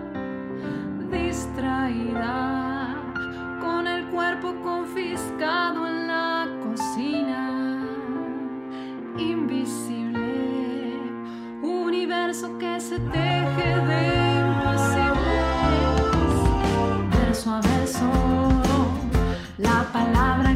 [1.11, 2.97] distraída,
[3.61, 7.85] con el cuerpo confiscado en la cocina,
[9.19, 10.23] invisible,
[11.63, 14.30] universo que se teje de
[19.61, 20.50] la palabra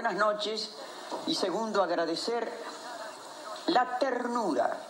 [0.00, 0.74] buenas noches.
[1.26, 2.50] Y segundo, agradecer
[3.66, 4.80] la ternura.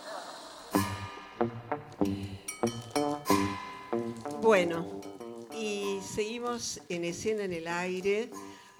[4.39, 4.85] Bueno,
[5.51, 8.31] y seguimos en escena en el aire.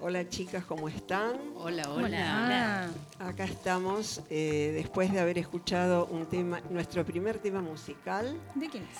[0.04, 1.36] Hola chicas, ¿cómo están?
[1.56, 2.06] Hola, hola.
[2.06, 2.90] Hola.
[3.20, 8.36] Acá estamos eh, después de haber escuchado un tema, nuestro primer tema musical.
[8.56, 8.98] ¿De quién es?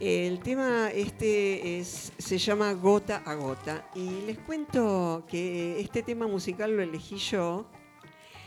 [0.00, 6.26] El tema este es, se llama Gota a Gota y les cuento que este tema
[6.26, 7.66] musical lo elegí yo.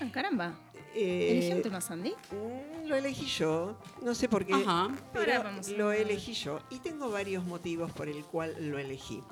[0.01, 0.55] Ah, caramba.
[0.95, 2.11] Eh, ¿Elegí un tema Sandy?
[2.31, 4.89] mm, Lo elegí yo, no sé por qué, Ajá.
[5.11, 8.77] pero Ahora vamos a lo elegí yo y tengo varios motivos por el cual lo
[8.77, 9.23] elegí.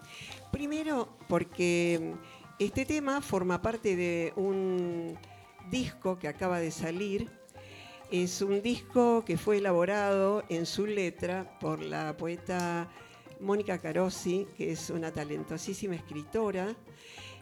[0.52, 2.14] Primero, porque
[2.66, 5.18] este tema forma parte de un
[5.72, 7.28] disco que acaba de salir.
[8.12, 12.88] Es un disco que fue elaborado en su letra por la poeta
[13.40, 16.76] Mónica Carossi, que es una talentosísima escritora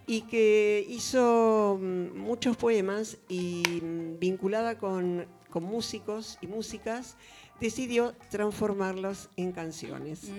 [0.07, 7.17] y que hizo mm, muchos poemas y mm, vinculada con, con músicos y músicas,
[7.59, 10.31] decidió transformarlos en canciones.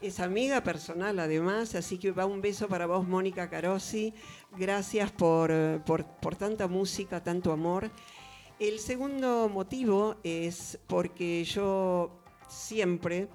[0.00, 4.14] Es amiga personal además, así que va un beso para vos, Mónica Carossi.
[4.56, 5.50] Gracias por,
[5.84, 7.90] por, por tanta música, tanto amor.
[8.60, 13.28] El segundo motivo es porque yo siempre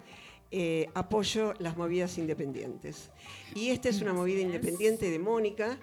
[0.51, 3.11] eh, apoyo las movidas independientes.
[3.55, 5.77] Y esta es una movida independiente de Mónica,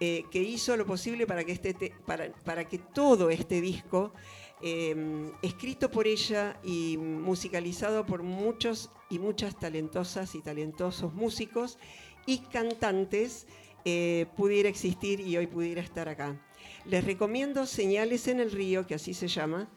[0.00, 4.14] eh, que hizo lo posible para que, este te- para, para que todo este disco,
[4.62, 11.78] eh, escrito por ella y musicalizado por muchos y muchas talentosas y talentosos músicos
[12.26, 13.46] y cantantes,
[13.84, 16.40] eh, pudiera existir y hoy pudiera estar acá.
[16.84, 19.68] Les recomiendo Señales en el Río, que así se llama.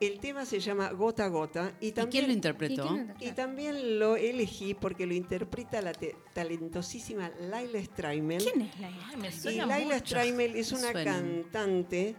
[0.00, 1.74] El tema se llama Gota a Gota.
[1.80, 2.72] ¿Y, también, quién lo interpretó?
[2.72, 3.32] ¿Y quién lo interpretó?
[3.32, 5.92] Y también lo elegí porque lo interpreta la
[6.34, 8.42] talentosísima Laila Streimel.
[8.42, 9.06] ¿Quién es Laila?
[9.08, 10.06] Ay, me Y suena Laila mucho.
[10.06, 11.04] Streimel es una Suena.
[11.04, 12.16] cantante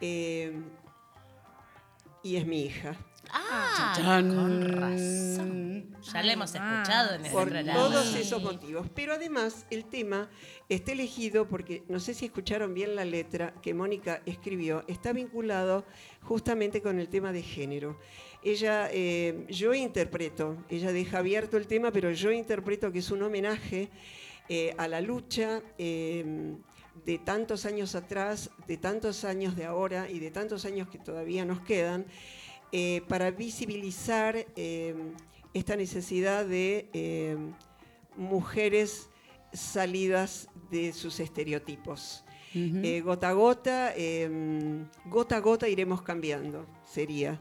[0.00, 0.52] eh,
[2.22, 2.96] y es mi hija.
[3.34, 5.96] Ah, con razón.
[6.12, 7.72] Ya la hemos Ah, escuchado en este por programa.
[7.72, 8.88] todos esos motivos.
[8.94, 10.28] Pero además el tema
[10.68, 15.86] está elegido porque, no sé si escucharon bien la letra que Mónica escribió, está vinculado
[16.22, 17.98] justamente con el tema de género.
[18.42, 23.22] Ella, eh, yo interpreto, ella deja abierto el tema, pero yo interpreto que es un
[23.22, 23.88] homenaje
[24.48, 26.56] eh, a la lucha eh,
[27.04, 31.44] de tantos años atrás, de tantos años de ahora y de tantos años que todavía
[31.44, 32.06] nos quedan,
[32.70, 34.94] eh, para visibilizar eh,
[35.52, 37.36] esta necesidad de eh,
[38.16, 39.08] mujeres
[39.52, 42.24] salidas de sus estereotipos.
[42.54, 47.40] Eh, gota a gota, eh, gota a gota iremos cambiando, sería.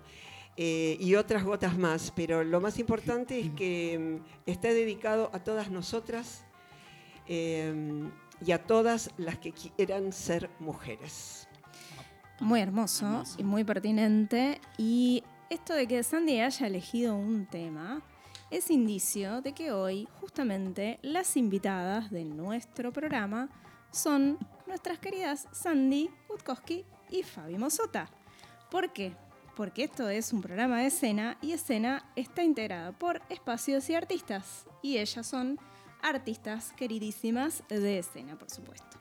[0.56, 5.44] Eh, y otras gotas más, pero lo más importante es que mm, está dedicado a
[5.44, 6.46] todas nosotras
[7.28, 8.10] eh,
[8.46, 11.48] y a todas las que quieran ser mujeres.
[12.40, 14.60] Muy hermoso, y muy pertinente.
[14.78, 18.02] Y esto de que Sandy haya elegido un tema
[18.50, 23.50] es indicio de que hoy justamente las invitadas de nuestro programa
[23.92, 24.38] son
[24.68, 28.10] nuestras queridas Sandy Gutkowski y Fabi Mosota.
[28.70, 29.14] ¿Por qué?
[29.56, 34.66] Porque esto es un programa de escena y escena está integrada por espacios y artistas.
[34.82, 35.60] Y ellas son
[36.04, 38.98] artistas queridísimas de escena, por supuesto.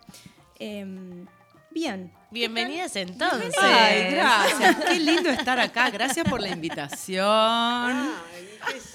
[0.59, 1.27] Em,
[1.71, 2.13] bien.
[2.31, 3.55] Bienvenidas entonces.
[3.61, 4.77] Ay, gracias.
[4.89, 5.91] Qué lindo estar acá.
[5.91, 8.11] Gracias por la invitación.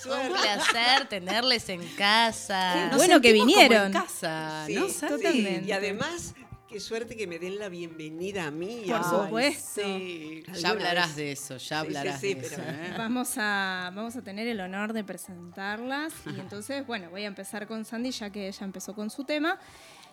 [0.06, 2.90] Un placer tenerles en casa.
[2.92, 3.88] Qué bueno que vinieron.
[3.88, 5.64] en casa, Sí, ¿no, sí, Sandy?
[5.66, 6.36] Y además,
[6.76, 8.84] qué suerte que me den la bienvenida a mí.
[8.86, 9.82] Por supuesto.
[9.82, 11.16] Sí, ya hablarás vez.
[11.16, 12.62] de eso, ya Sí, sí, hablarás sí, de pero- eso.
[12.64, 12.94] ¿eh?
[12.98, 17.66] Vamos a, vamos a tener el honor de presentarlas y entonces, bueno, voy a empezar
[17.66, 19.58] con Sandy ya que ella empezó con su tema.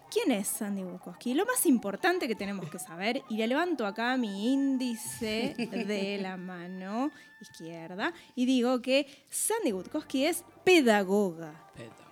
[0.08, 1.34] ¿Quién es Sandy Bukowski?
[1.34, 6.36] Lo más importante que tenemos que saber, y le levanto acá mi índice de la
[6.36, 7.10] mano
[7.40, 11.54] izquierda y digo que Sandy Bukowski es pedagoga.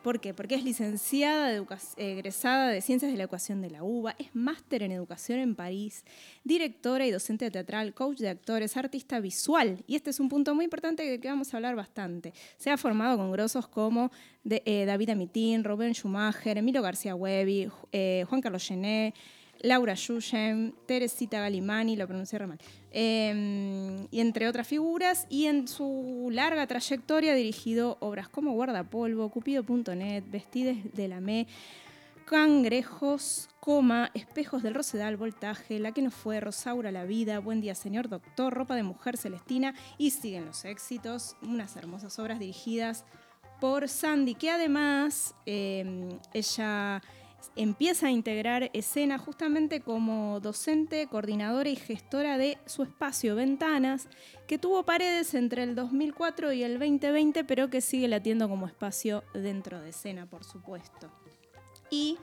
[0.03, 0.33] ¿Por qué?
[0.33, 1.53] Porque es licenciada,
[1.99, 6.07] egresada de Ciencias de la Educación de la UBA, es máster en Educación en París,
[6.43, 9.85] directora y docente teatral, coach de actores, artista visual.
[9.87, 12.33] Y este es un punto muy importante del que vamos a hablar bastante.
[12.57, 14.11] Se ha formado con grosos como
[14.49, 19.13] eh, David Amitín, Rubén Schumacher, Emilio García Huevi, eh, Juan Carlos Gené,
[19.63, 22.59] Laura Yuyen, Teresita Galimani, lo pronuncié mal,
[22.91, 29.29] eh, y entre otras figuras, y en su larga trayectoria ha dirigido obras como Guardapolvo,
[29.31, 31.47] Cupido.net, Vestides de la Me,
[32.25, 37.75] Cangrejos, Coma, Espejos del Rosedal, Voltaje, La que no fue, Rosaura la vida, Buen día
[37.75, 43.05] señor doctor, Ropa de mujer Celestina, y siguen los éxitos, unas hermosas obras dirigidas
[43.61, 47.03] por Sandy, que además eh, ella
[47.57, 54.09] empieza a integrar escena justamente como docente, coordinadora y gestora de su espacio Ventanas,
[54.47, 59.25] que tuvo paredes entre el 2004 y el 2020, pero que sigue latiendo como espacio
[59.35, 61.11] dentro de escena, por supuesto.
[61.91, 62.19] Y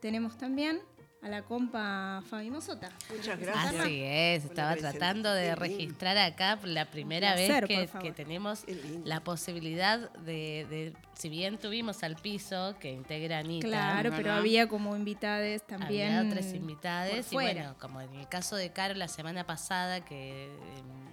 [0.00, 0.80] tenemos también
[1.22, 2.90] a la compa Fabi Mosota.
[3.14, 3.80] Muchas gracias.
[3.80, 8.64] Así es, estaba tratando de registrar acá la primera vez que, tenemos
[9.04, 13.68] la posibilidad de, de- si bien tuvimos al piso que integra Anita.
[13.68, 16.12] Claro, pero había como invitades también.
[16.14, 20.04] Había otras invitadas por y bueno, como en el caso de Caro la semana pasada
[20.04, 20.58] que eh,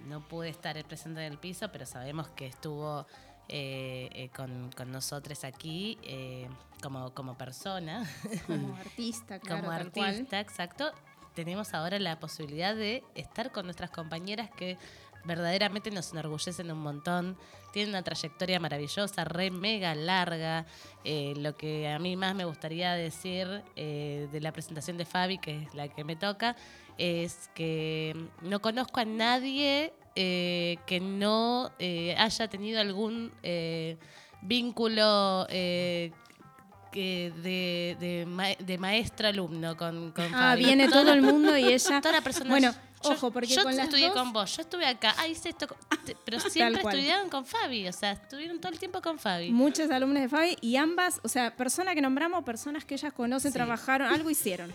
[0.06, 3.06] no pude estar presente en el piso, pero sabemos que estuvo
[3.52, 6.48] eh, eh, con, con nosotros aquí eh,
[6.80, 8.08] como, como persona.
[8.46, 9.66] Como artista, claro.
[9.66, 10.06] como cual.
[10.10, 10.92] artista, exacto.
[11.34, 14.78] Tenemos ahora la posibilidad de estar con nuestras compañeras que
[15.24, 17.36] verdaderamente nos enorgullecen un montón.
[17.72, 20.66] Tienen una trayectoria maravillosa, re mega larga.
[21.04, 25.38] Eh, lo que a mí más me gustaría decir eh, de la presentación de Fabi,
[25.38, 26.56] que es la que me toca,
[26.98, 33.96] es que no conozco a nadie eh, que no eh, haya tenido algún eh,
[34.42, 35.46] vínculo
[36.92, 42.00] que de, de, ma- de maestro-alumno con, con Ah, viene todo el mundo y ella.
[42.00, 42.50] Toda la persona.
[42.50, 45.26] Bueno, yo- ojo, porque yo con las estudié dos- con vos, yo estuve acá, ah,
[45.28, 45.66] hice esto,
[46.24, 49.50] pero siempre estudiaron con Fabi, o sea, estuvieron todo el tiempo con Fabi.
[49.50, 53.50] Muchas alumnas de Fabi y ambas, o sea, personas que nombramos, personas que ellas conocen,
[53.52, 53.56] Sí.
[53.56, 54.72] trabajaron, algo hicieron.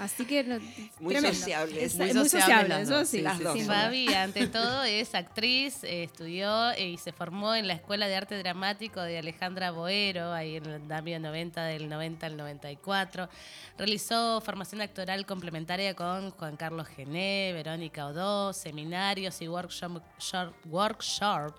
[0.00, 0.58] Así que no,
[1.00, 1.38] Muy tremendo.
[1.38, 1.82] sociables.
[1.82, 3.16] Es- Muy es muy sociables las eso dos, sí.
[3.18, 3.62] sí, las sí, dos.
[3.62, 8.16] Fabi, ante todo, es actriz, eh, estudió eh, y se formó en la Escuela de
[8.16, 13.28] Arte Dramático de Alejandra Boero, ahí en el Andamio 90, del 90 al 94.
[13.78, 21.54] Realizó formación actoral complementaria con Juan Carlos Gené, Verónica Odó, seminarios y workshop, shop- workshop,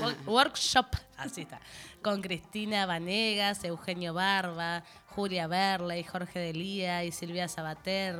[0.00, 1.60] wo- workshop, así está,
[2.02, 8.18] con Cristina Vanegas, Eugenio Barba, Julia Berley, Jorge Delía y Silvia Sabater.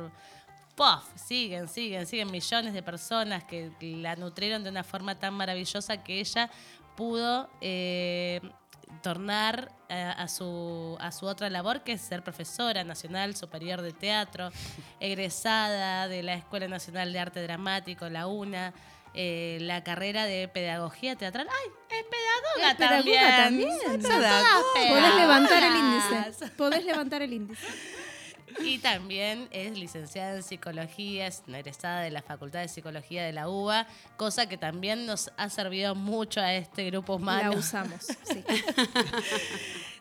[0.75, 1.03] ¡Puff!
[1.15, 6.19] Siguen, siguen, siguen millones de personas que la nutrieron de una forma tan maravillosa que
[6.19, 6.49] ella
[6.97, 8.41] pudo eh,
[9.01, 13.93] tornar a, a su, a su otra labor, que es ser profesora nacional superior de
[13.93, 14.49] teatro,
[14.99, 18.73] egresada de la Escuela Nacional de Arte Dramático, la UNA.
[19.15, 21.47] eh, la carrera de pedagogía teatral.
[21.47, 21.71] ¡Ay!
[21.99, 23.69] Es pedagoga Es pedagoga también.
[23.69, 24.01] también.
[24.01, 24.45] Son todas
[24.89, 26.49] Podés levantar el índice.
[26.57, 27.67] Podés levantar el índice.
[28.59, 33.33] Y también es licenciada en psicología, es una egresada de la Facultad de Psicología de
[33.33, 33.87] la UBA,
[34.17, 37.51] cosa que también nos ha servido mucho a este grupo humano.
[37.51, 38.43] La usamos, sí.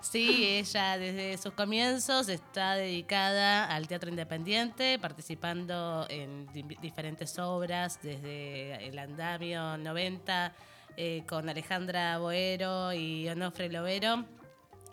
[0.00, 8.00] Sí, ella desde sus comienzos está dedicada al teatro independiente, participando en di- diferentes obras,
[8.02, 10.54] desde El Andamio 90
[10.96, 14.24] eh, con Alejandra Boero y Onofre Lovero,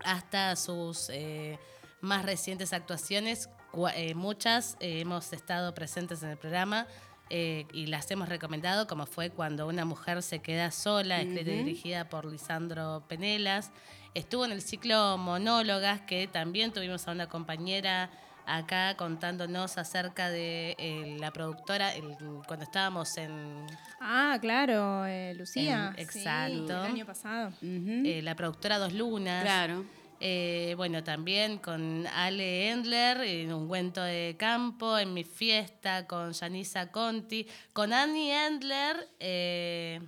[0.03, 1.57] hasta sus eh,
[2.01, 3.49] más recientes actuaciones.
[3.95, 6.87] Eh, muchas eh, hemos estado presentes en el programa.
[7.31, 11.57] eh, y las hemos recomendado, como fue cuando una mujer se queda sola, escrita y
[11.59, 11.63] Ujú.
[11.65, 13.71] dirigida por Lisandro Penelas.
[14.15, 18.09] Estuvo en el ciclo Monólogas, que también tuvimos a una compañera
[18.47, 23.67] acá contándonos acerca de eh, la productora el- cuando estábamos en
[24.01, 25.93] Ah, claro, eh, Lucía.
[25.97, 26.83] en- sí, exacto.
[26.83, 27.51] el año pasado.
[27.61, 29.43] eh, la productora Dos Lunas.
[29.43, 29.85] Claro.
[30.21, 36.33] Eh, bueno, también con Ale Endler, en Un Cuento de Campo, en Mi Fiesta, con
[36.33, 39.07] Janisa Conti, con Annie Endler.
[39.19, 40.01] eh,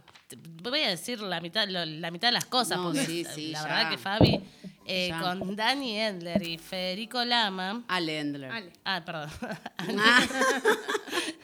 [0.64, 3.52] voy a decir la mitad, lo- la mitad de las cosas, No, porque sí, sí,
[3.52, 3.64] la ya.
[3.68, 4.40] verdad que Fabi,
[4.86, 7.84] eh, con Dani Endler y Federico Lama.
[7.88, 8.52] Ale Endler.
[8.52, 8.74] Ale.
[8.84, 9.30] Ah, perdón.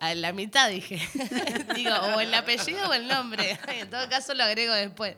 [0.00, 1.00] A la mitad dije.
[1.74, 3.58] Digo, o el apellido o el nombre.
[3.68, 5.16] En todo caso lo agrego después.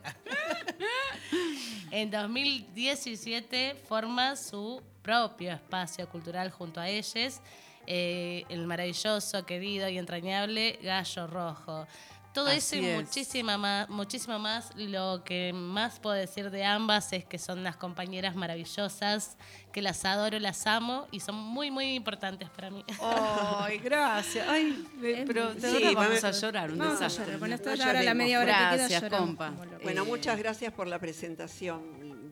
[1.91, 7.41] En 2017 forma su propio espacio cultural junto a ellos,
[7.87, 11.87] eh, el maravilloso, querido y entrañable Gallo Rojo.
[12.33, 12.97] Todo eso y es.
[13.03, 14.71] muchísima más, muchísimo más.
[14.77, 19.37] Lo que más puedo decir de ambas es que son unas compañeras maravillosas,
[19.73, 22.85] que las adoro, las amo y son muy, muy importantes para mí.
[23.01, 24.49] Ay, gracias.
[24.49, 26.71] Ay, me- pero de Sí, verdad vamos vamos- a llorar.
[26.73, 27.25] Un vamos a desastre.
[27.27, 29.51] llorar, con esto No ya ahora la media hora que queda Gracias, compa.
[29.83, 31.83] Bueno, Eh, muchas gracias por la presentación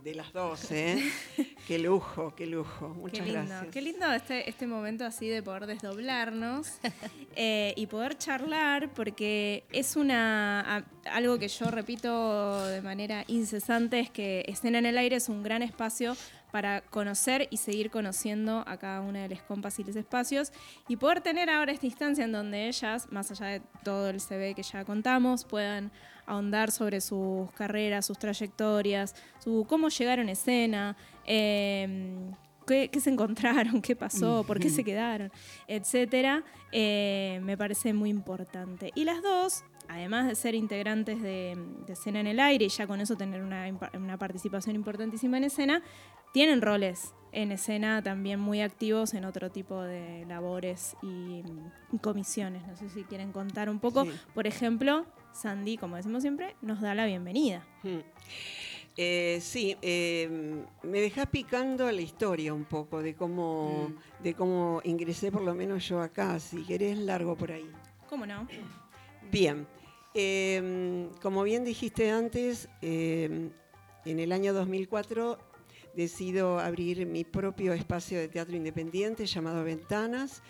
[0.03, 1.03] de las dos, ¿eh?
[1.67, 2.89] qué lujo, qué lujo.
[2.89, 3.73] Muchas qué lindo, gracias.
[3.73, 6.79] qué lindo este, este momento así de poder desdoblarnos
[7.37, 14.11] eh, y poder charlar, porque es una algo que yo repito de manera incesante, es
[14.11, 16.17] que Escena en el Aire es un gran espacio
[16.51, 20.53] para conocer y seguir conociendo a cada una de las compas y los espacios
[20.89, 24.55] y poder tener ahora esta instancia en donde ellas, más allá de todo el CV
[24.55, 25.93] que ya contamos, puedan
[26.31, 32.17] ahondar sobre sus carreras, sus trayectorias, su cómo llegaron a escena, eh,
[32.67, 35.31] qué, qué se encontraron, qué pasó, por qué se quedaron,
[35.67, 38.93] etcétera, eh, me parece muy importante.
[38.95, 42.87] Y las dos, además de ser integrantes de, de escena en el aire y ya
[42.87, 45.83] con eso tener una, una participación importantísima en escena,
[46.33, 51.43] tienen roles en escena también muy activos en otro tipo de labores y,
[51.93, 52.67] y comisiones.
[52.67, 54.05] No sé si quieren contar un poco.
[54.05, 54.13] Sí.
[54.35, 57.65] Por ejemplo, Sandy, como decimos siempre, nos da la bienvenida.
[57.83, 57.99] Mm.
[58.97, 65.33] Eh, sí, eh, me dejás picando la historia un poco de cómo, de cómo ingresé
[65.33, 66.39] por lo menos yo acá.
[66.39, 67.71] Si querés, largo por ahí.
[68.09, 68.47] ¿Cómo no?
[69.31, 69.67] Bien,
[70.15, 73.51] eh, como bien dijiste antes, eh,
[74.05, 75.39] en el año 2004
[75.95, 80.43] decido abrir mi propio espacio de teatro independiente llamado Ventanas,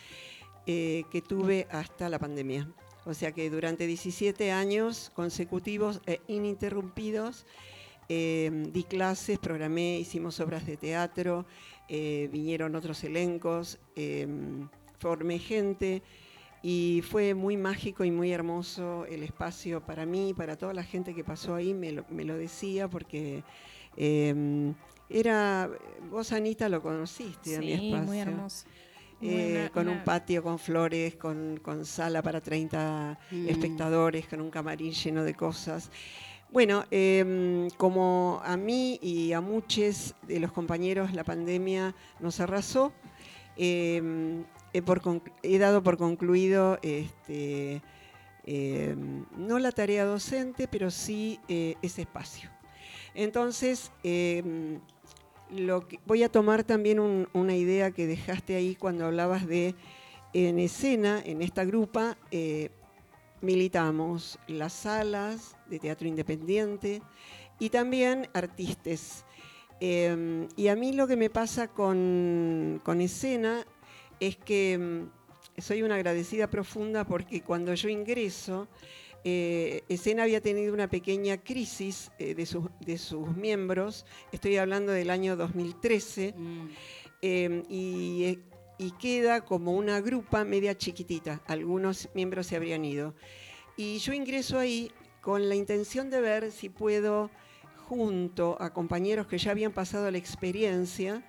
[0.66, 2.68] eh, que tuve hasta la pandemia.
[3.06, 7.46] O sea que durante 17 años consecutivos e ininterrumpidos
[8.08, 11.46] eh, di clases, programé, hicimos obras de teatro,
[11.88, 14.26] eh, vinieron otros elencos, eh,
[14.98, 16.02] formé gente
[16.62, 21.14] y fue muy mágico y muy hermoso el espacio para mí, para toda la gente
[21.14, 23.42] que pasó ahí, me lo, me lo decía porque
[23.96, 24.72] eh,
[25.08, 25.70] era,
[26.10, 28.06] vos Anita lo conociste a mi Sí, espacio.
[28.06, 28.66] muy hermoso.
[29.22, 33.48] Eh, una- con un patio con flores, con, con sala para 30 Mm.
[33.48, 35.90] espectadores, con un camarín lleno de cosas.
[36.50, 42.92] Bueno, em, como a mí y a muchos de los compañeros la pandemia nos arrasó,
[43.56, 47.82] em, he, por conc- he dado por concluido este,
[48.44, 52.48] em, no la tarea docente, pero sí eh, ese espacio.
[53.14, 53.90] Entonces,
[55.54, 59.74] lo que- voy a tomar también un- una idea que dejaste ahí cuando hablabas de
[60.32, 62.70] en escena, en esta grupa, eh,
[63.40, 67.02] militamos las salas de teatro independiente
[67.58, 69.24] y también artistas.
[69.80, 73.66] Eh, y a mí lo que me pasa con, con escena
[74.20, 78.68] es que mm, soy una agradecida profunda porque cuando yo ingreso,
[79.24, 84.92] eh, Escena había tenido una pequeña crisis eh, de, sus, de sus miembros, estoy hablando
[84.92, 86.34] del año 2013,
[87.22, 88.38] eh, y, eh,
[88.78, 93.14] y queda como una grupa media chiquitita, algunos miembros se habrían ido.
[93.76, 94.90] Y yo ingreso ahí
[95.20, 97.30] con la intención de ver si puedo,
[97.88, 101.22] junto a compañeros que ya habían pasado la experiencia,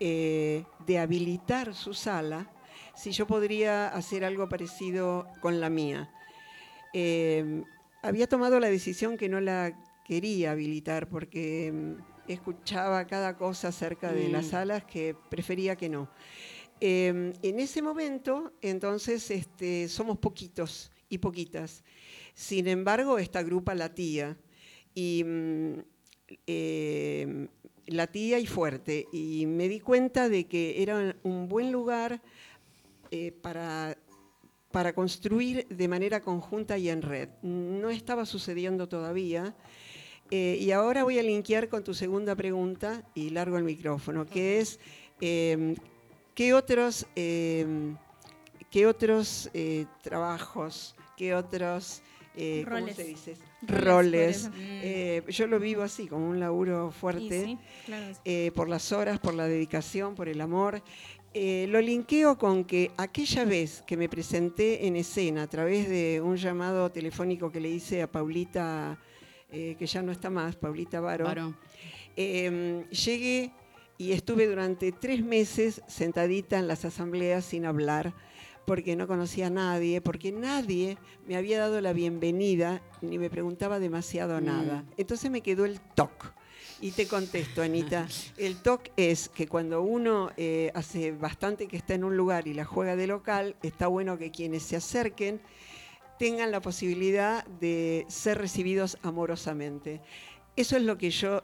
[0.00, 2.50] eh, de habilitar su sala,
[2.96, 6.10] si yo podría hacer algo parecido con la mía.
[6.94, 7.62] Eh,
[8.02, 9.76] había tomado la decisión que no la
[10.06, 14.50] quería habilitar porque mm, escuchaba cada cosa acerca de las Mm.
[14.50, 16.08] salas que prefería que no.
[16.80, 21.82] Eh, en ese momento, entonces, este, somos poquitos y poquitas.
[22.34, 24.36] Sin embargo, esta grupa latía
[24.94, 25.78] y mm,
[26.46, 27.48] eh,
[27.86, 29.06] latía y fuerte.
[29.12, 32.20] Y me di cuenta de que era un buen lugar
[33.10, 33.96] eh, para,
[34.74, 37.28] para construir de manera conjunta y en red.
[37.42, 39.54] No estaba sucediendo todavía.
[40.32, 44.58] Eh, y ahora voy a linkear con tu segunda pregunta y largo el micrófono, que
[44.58, 44.80] es
[45.20, 45.76] eh,
[46.34, 47.94] ¿qué otros, eh,
[48.68, 52.02] qué otros eh, trabajos, qué otros
[52.36, 52.96] eh, ¿cómo Roles.
[52.96, 53.34] se dice?
[53.62, 54.50] Roles.
[54.56, 59.18] Eh, yo lo vivo así, como un laburo fuerte, sí, claro eh, por las horas,
[59.18, 60.82] por la dedicación, por el amor.
[61.34, 66.36] Lo linkeo con que aquella vez que me presenté en escena a través de un
[66.36, 68.96] llamado telefónico que le hice a Paulita,
[69.50, 71.26] que ya no está más, Paulita Varo,
[72.16, 73.50] eh, llegué
[73.98, 78.12] y estuve durante tres meses sentadita en las asambleas sin hablar,
[78.66, 80.96] porque no conocía a nadie, porque nadie
[81.26, 84.44] me había dado la bienvenida ni me preguntaba demasiado Mm.
[84.44, 84.84] nada.
[84.96, 86.32] Entonces me quedó el TOC.
[86.80, 88.06] Y te contesto, Anita.
[88.36, 92.52] El TOC es que cuando uno eh, hace bastante que está en un lugar y
[92.52, 95.40] la juega de local, está bueno que quienes se acerquen
[96.18, 100.00] tengan la posibilidad de ser recibidos amorosamente.
[100.56, 101.42] Eso es lo que yo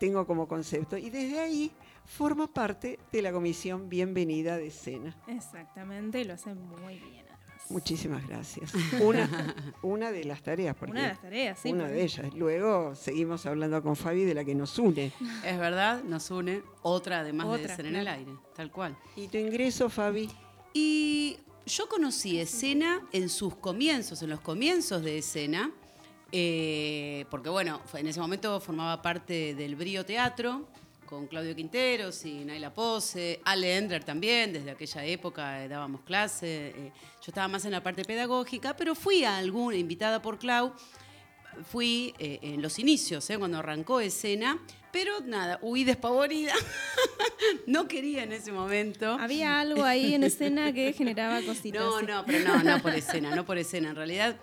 [0.00, 0.96] tengo como concepto.
[0.96, 1.72] Y desde ahí
[2.16, 5.16] formo parte de la comisión Bienvenida de Escena.
[5.28, 7.26] Exactamente, y lo hace muy bien.
[7.28, 7.70] además.
[7.70, 8.72] Muchísimas gracias.
[9.00, 10.74] Una, una de las tareas.
[10.74, 12.34] Porque Una de las tareas, sí, Una porque- de ellas.
[12.34, 15.12] Luego seguimos hablando con Fabi de la que nos une.
[15.44, 18.96] Es verdad, nos une otra además de Otra, ser en el aire, tal cual.
[19.16, 20.30] ¿Y tu ingreso, Fabi?
[20.72, 25.70] Y yo conocí escena en sus comienzos, en los comienzos de escena,
[26.32, 30.68] eh, porque bueno, en ese momento formaba parte del Brío Teatro
[31.08, 36.68] con Claudio Quinteros y Naila Pose, Ale Endler también, desde aquella época eh, dábamos clase,
[36.68, 40.74] eh, yo estaba más en la parte pedagógica, pero fui a alguna, invitada por Clau,
[41.70, 44.58] fui eh, en los inicios, cuando arrancó escena,
[44.92, 46.52] pero nada, huí despavorida.
[47.66, 49.16] no quería en ese momento.
[49.18, 51.82] Había algo ahí en escena que generaba cositas.
[51.82, 53.90] No, no, pero no, no por escena, no por escena.
[53.90, 54.36] En realidad,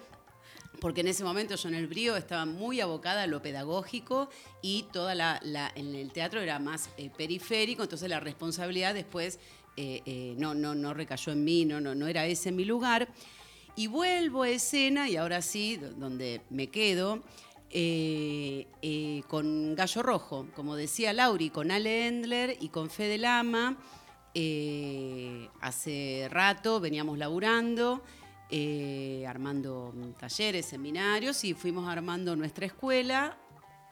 [0.79, 4.29] porque en ese momento yo en el brío estaba muy abocada a lo pedagógico
[4.61, 5.39] y toda la,
[5.75, 9.39] en el teatro era más eh, periférico, entonces la responsabilidad después
[9.77, 13.07] eh, eh, no, no, no recayó en mí, no, no, no era ese mi lugar.
[13.75, 17.23] Y vuelvo a escena, y ahora sí, do- donde me quedo,
[19.27, 23.77] con Gallo Rojo, como decía Lauri, con Ale Endler y con Fede Lama.
[25.61, 28.01] Hace rato veníamos laburando,
[28.57, 33.37] eh, armando talleres, seminarios y fuimos armando nuestra escuela.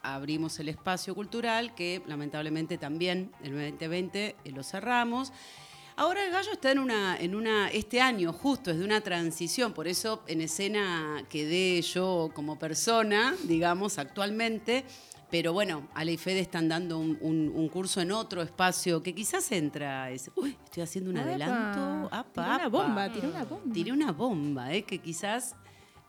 [0.02, 5.34] Abrimos el espacio cultural que lamentablemente también el 2020 eh, lo cerramos.
[5.96, 9.74] Ahora el gallo está en una, en una, este año justo es de una transición,
[9.74, 14.86] por eso en escena quedé yo como persona, digamos, actualmente.
[15.34, 19.12] Pero bueno, Ale y Fede están dando un, un- un curso en otro espacio que
[19.16, 20.08] quizás entra.
[20.12, 22.08] ese- Uy, estoy haciendo un adelanto.
[22.14, 22.68] Apa, tiró una apa.
[22.68, 23.74] bomba, tiró una bomba.
[23.74, 24.84] Tiré una bomba, ¿eh?
[24.84, 25.56] que quizás.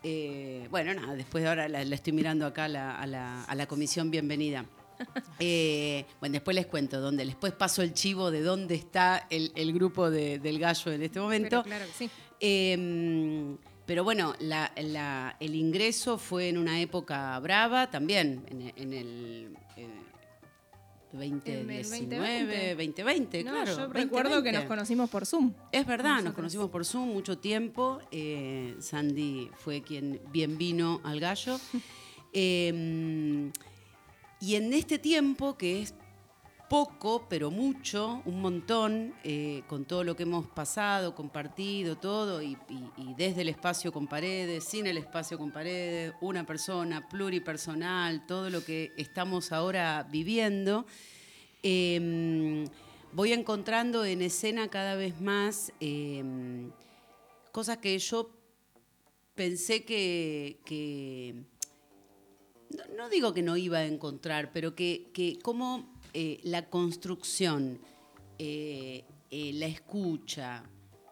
[0.03, 3.43] eh, bueno, nada, después de ahora la, la estoy mirando acá a la, a la-
[3.45, 4.63] a la comisión Bienvenida.
[5.39, 9.73] Eh, bueno, después les cuento dónde, después paso el chivo de dónde está el, el
[9.73, 11.49] grupo de- del gallo en este momento.
[11.49, 12.09] Pero claro que sí.
[12.39, 13.55] Eh,
[13.85, 19.57] pero bueno, la- la- el ingreso fue en una época brava también, en, en el
[19.77, 19.87] eh,
[21.13, 23.77] En el 2019, 2020, No, claro.
[23.77, 24.51] yo recuerdo que 2020.
[24.59, 25.53] nos conocimos por Zoom.
[25.71, 27.99] Es verdad, nos conocimos por Zoom mucho tiempo.
[28.11, 31.57] eh, Sandy fue quien bien vino al gallo.
[32.37, 33.49] Eh,
[34.41, 35.93] y en este tiempo, que es
[36.69, 42.57] poco, pero mucho, un montón, eh, con todo lo que hemos pasado, compartido, todo, y,
[43.17, 48.63] desde el espacio con paredes, sin el espacio con paredes, una persona, pluripersonal, todo lo
[48.63, 50.85] que estamos ahora viviendo,
[51.63, 52.67] eh,
[53.13, 56.23] voy encontrando en escena cada vez más eh,
[57.51, 58.29] cosas que yo
[59.35, 61.43] pensé que,
[62.97, 67.79] no digo que no iba a encontrar, pero que, que como eh, la construcción,
[68.39, 70.63] eh, eh, la escucha,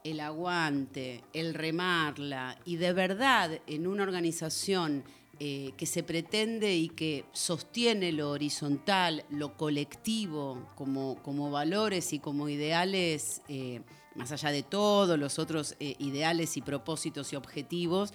[0.03, 5.03] el aguante, el remarla, y de verdad en una organización
[5.39, 12.19] eh, que se pretende y que sostiene lo horizontal, lo colectivo, como, como valores y
[12.19, 13.81] como ideales, eh,
[14.15, 18.13] más allá de todos los otros eh, ideales y propósitos y objetivos,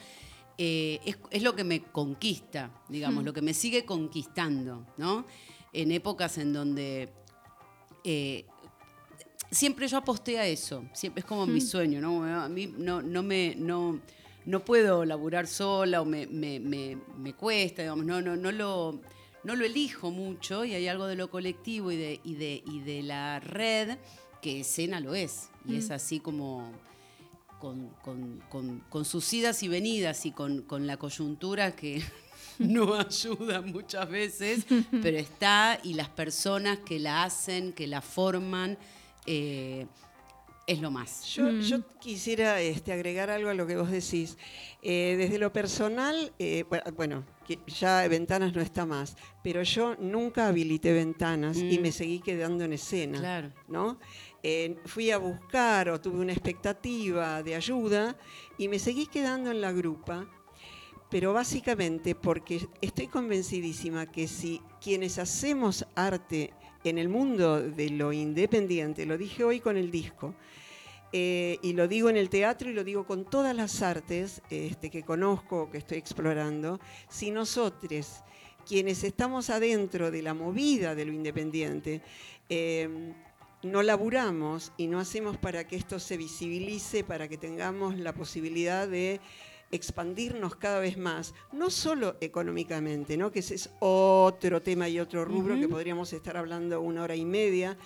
[0.60, 3.26] es, es lo que me conquista, digamos, Mm.
[3.26, 5.24] lo que me sigue conquistando, ¿no?
[5.72, 7.10] En épocas en donde
[8.04, 8.44] eh,
[9.50, 11.66] siempre yo aposté a eso, siempre es como mi Mm.
[11.66, 12.24] sueño, ¿no?
[12.24, 14.00] A mí no, no me no,
[14.46, 19.00] no puedo laburar sola o me, me- me- me cuesta, digamos, no, no, no lo
[19.44, 22.80] no lo elijo mucho y hay algo de lo colectivo y de, y de, y
[22.80, 23.96] de la red
[24.42, 25.48] que escena lo es.
[25.64, 25.92] Y es Mm.
[25.92, 26.70] así como
[27.60, 32.02] con, con- con- con sus idas y venidas y con, con la coyuntura que
[32.76, 34.66] no ayuda muchas veces,
[35.02, 38.78] pero está y las personas que la hacen, que la forman,
[39.26, 39.86] eh,
[40.66, 41.24] es lo más.
[41.34, 44.36] Yo, yo quisiera este, agregar algo a lo que vos decís.
[44.82, 47.24] Eh, desde lo personal, eh, bu- bueno,
[47.80, 51.80] ya Ventanas no está más, pero yo nunca habilité Ventanas y Mm.
[51.82, 53.18] me seguí quedando en escena.
[53.18, 53.50] Claro.
[53.66, 53.98] ¿no?
[54.42, 58.14] Eh, fui a buscar o tuve una expectativa de ayuda
[58.58, 60.26] y me seguí quedando en la grupa,
[61.10, 66.52] pero básicamente porque estoy convencidísima que si quienes hacemos arte
[66.84, 70.34] en el mundo de lo independiente, lo dije hoy con el disco,
[71.12, 74.90] eh, y lo digo en el teatro y lo digo con todas las artes este,
[74.90, 76.78] que conozco, que estoy explorando,
[77.08, 78.22] si nosotros,
[78.66, 82.02] quienes estamos adentro de la movida de lo independiente,
[82.50, 83.14] eh,
[83.62, 88.86] no laburamos y no hacemos para que esto se visibilice, para que tengamos la posibilidad
[88.86, 89.20] de
[89.70, 93.30] expandirnos cada vez más, no solo económicamente, ¿no?
[93.30, 97.24] que ese es otro tema y otro rubro que podríamos estar hablando una hora y
[97.24, 97.76] media,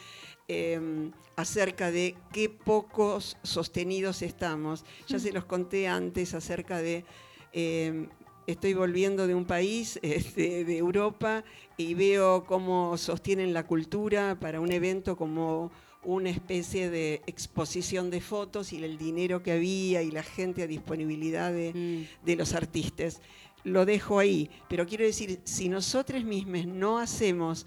[0.49, 4.85] eh, acerca de qué pocos sostenidos estamos.
[5.09, 7.05] Ya se los conté antes acerca de...
[7.53, 8.07] eh,
[8.45, 11.45] Estoy volviendo de un país este, de Europa
[11.77, 15.71] y veo cómo sostienen la cultura para un evento como
[16.05, 20.67] una especie de exposición de fotos y el dinero que había y la gente a
[20.67, 23.21] disponibilidad de, de los artistas.
[23.65, 27.67] Lo dejo ahí, pero quiero decir, si nosotros mismos no hacemos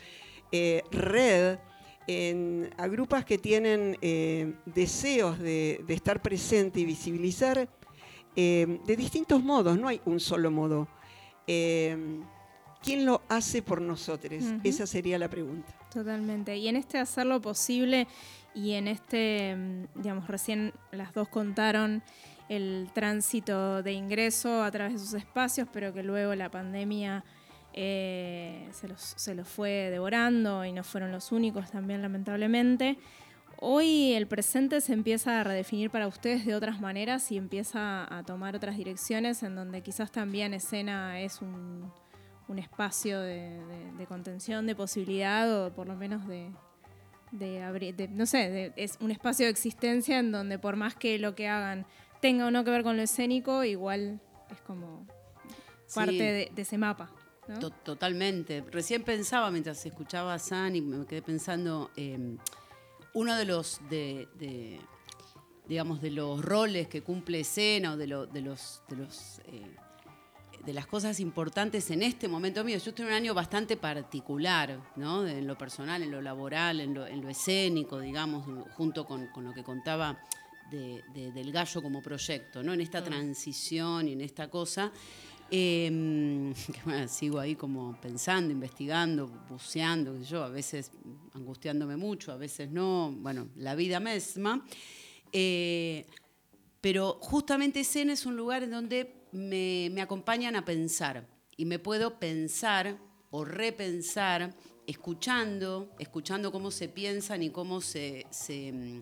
[0.51, 1.57] eh, red
[2.07, 7.69] en a grupos que tienen eh, deseos de, de estar presente y visibilizar,
[8.35, 10.87] eh, de distintos modos, no hay un solo modo.
[11.47, 14.43] ¿Quién lo hace por nosotros?
[14.63, 15.73] Esa sería la pregunta.
[15.95, 16.57] Totalmente.
[16.57, 18.05] Y en este hacer lo posible
[18.53, 22.03] y en este, mm, digamos, recién las dos contaron
[22.49, 27.23] el tránsito de ingreso a través de sus espacios, pero que luego la pandemia
[27.71, 32.97] eh, se, los, se los fue devorando y no fueron los únicos también, lamentablemente.
[33.61, 38.23] Hoy el presente se empieza a redefinir para ustedes de otras maneras y empieza a
[38.23, 41.89] tomar otras direcciones en donde quizás también escena es un,
[42.47, 46.51] un espacio de, de- de contención, de posibilidad o por lo menos de,
[47.31, 51.17] de abrir, no sé, de- es un espacio de existencia en donde por más que
[51.19, 51.85] lo que hagan
[52.21, 54.19] tenga o no que ver con lo escénico, igual
[54.51, 55.05] es como
[55.93, 56.17] parte Sí.
[56.17, 57.09] de, de ese mapa.
[57.47, 57.59] ¿no?
[57.59, 58.63] To- Totalmente.
[58.71, 62.37] Recién pensaba mientras escuchaba a San y me quedé pensando, eh,
[63.13, 63.79] uno de los,
[65.67, 69.75] digamos, de los roles que cumple escena o de, lo- de los, de los eh,
[70.65, 72.77] de las cosas importantes en este momento mío.
[72.79, 75.25] Yo estoy en un año bastante particular, ¿no?
[75.27, 79.43] En lo personal, en lo laboral, en lo, en lo escénico, digamos, junto con, con
[79.43, 80.19] lo que contaba
[80.71, 82.73] de- de- del gallo como proyecto, ¿no?
[82.73, 84.91] En esta transición y en esta cosa.
[85.51, 90.91] Eh, que, bueno, sigo ahí como pensando, investigando, buceando, yo, a veces
[91.33, 94.65] angustiándome mucho, a veces no, bueno, la vida misma.
[95.31, 96.07] Eh,
[96.81, 101.79] pero justamente escena es un lugar en donde me, me acompañan a pensar y me
[101.79, 102.97] puedo pensar
[103.31, 104.53] o repensar
[104.87, 109.01] escuchando, escuchando cómo se piensan y cómo se, se, mm,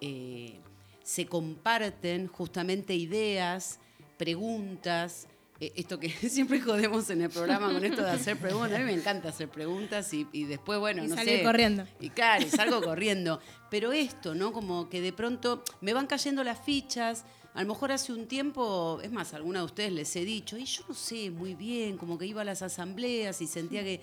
[0.00, 0.60] eh,
[1.02, 3.78] se comparten justamente ideas,
[4.16, 5.26] preguntas.
[5.60, 8.72] Eh, Esto que siempre jodemos en el programa con esto de hacer preguntas.
[8.72, 11.44] A mí me encanta hacer preguntas y, y después, bueno, Y no salir sé.
[11.44, 11.84] corriendo.
[12.00, 13.40] Y claro, y salgo corriendo.
[13.70, 14.52] Pero esto, ¿no?
[14.52, 17.24] Como que de pronto me van cayendo las fichas.
[17.54, 20.64] A lo mejor hace un tiempo, es más, alguna de ustedes les he dicho, y
[20.64, 24.00] yo no sé muy bien, como que iba a las asambleas y sentía que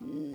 [0.00, 0.32] mm,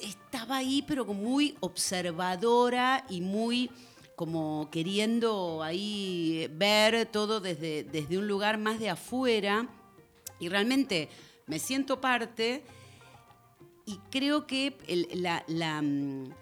[0.00, 3.70] estaba ahí, pero como muy observadora y muy
[4.16, 9.68] como queriendo ahí ver todo desde, desde un lugar más de afuera.
[10.40, 11.08] Y realmente
[11.46, 12.64] me siento parte
[13.86, 14.76] y creo que
[15.46, 16.32] la, mm,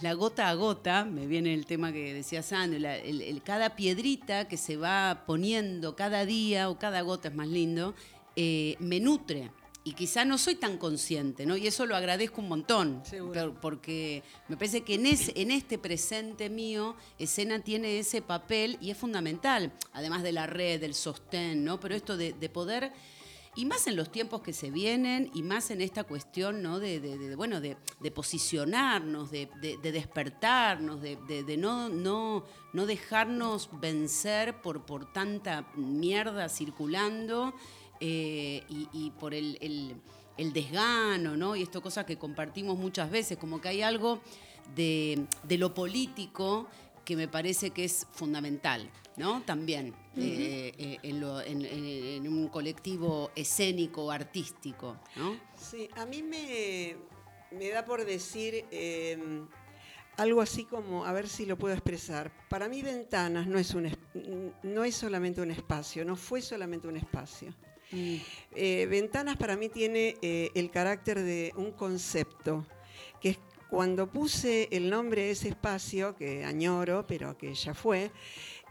[0.00, 3.76] la gota a gota, me viene el tema que decía Sandro, la- el- el- cada
[3.76, 7.94] piedrita que se va poniendo cada día, o cada gota es más lindo,
[8.36, 9.50] eh, me nutre.
[9.84, 11.56] Y quizá no soy tan consciente, ¿no?
[11.56, 13.02] Y eso lo agradezco un montón.
[13.26, 18.96] por- Porque me parece que en, este presente mío, escena tiene ese papel y es
[18.96, 21.80] fundamental, además de la red, del sostén, ¿no?
[21.80, 22.92] Pero esto de, de poder
[23.54, 26.78] y más en los tiempos que se vienen, y más en esta cuestión ¿no?
[26.80, 27.76] de, bueno, de,
[28.10, 31.16] posicionarnos, de, de- de despertarnos, de,
[31.58, 37.54] no, no, no dejarnos vencer por, por tanta mierda circulando
[38.00, 39.96] eh, y, por el, el-
[40.52, 41.54] desgano, ¿no?
[41.54, 44.20] Y esto cosas que compartimos muchas veces, como que hay algo
[44.74, 45.26] de
[45.58, 46.66] lo político
[47.04, 49.42] que me parece que es fundamental, ¿no?
[49.42, 51.84] También eh, eh, en, lo- en- en-
[52.24, 55.38] en un colectivo escénico, artístico, ¿no?
[55.56, 56.96] Sí, a mí me,
[57.50, 59.18] me da por decir eh,
[60.16, 62.30] algo así como, a ver si lo puedo expresar.
[62.48, 63.90] Para mí Ventanas no es, un,
[64.62, 67.54] no es solamente un espacio, no fue solamente un espacio.
[68.54, 72.66] Eh, Ventanas para mí tiene el carácter de un concepto,
[73.20, 73.38] que es
[73.68, 78.10] cuando puse el nombre de ese espacio, que añoro, pero que ya fue,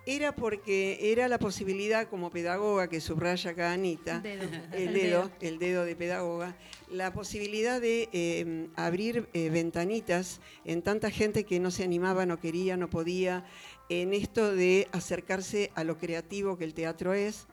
[0.06, 4.43] era porque era la posibilidad como pedagoga que subraya acá Anita, Dedo.
[4.43, 6.56] el El dedo, el dedo de pedagoga,
[6.89, 12.39] la posibilidad de eh, abrir eh, ventanitas en tanta gente que no se animaba, no
[12.39, 13.45] quería, no podía,
[13.89, 17.47] en esto de acercarse a lo creativo que el teatro es.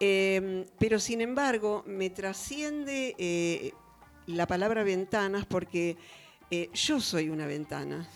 [0.00, 3.72] Eh, pero sin embargo, me trasciende eh,
[4.26, 5.96] la palabra ventanas porque
[6.72, 8.08] yo soy una ventana.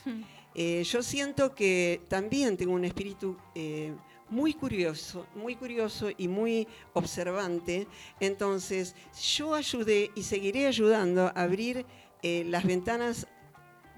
[0.54, 3.92] Eh, yo siento que también tengo un espíritu eh,
[4.30, 7.86] muy curioso, muy curioso y muy observante.
[8.20, 8.94] Entonces,
[9.36, 11.84] yo ayudé y seguiré ayudando a abrir
[12.22, 13.26] eh, las ventanas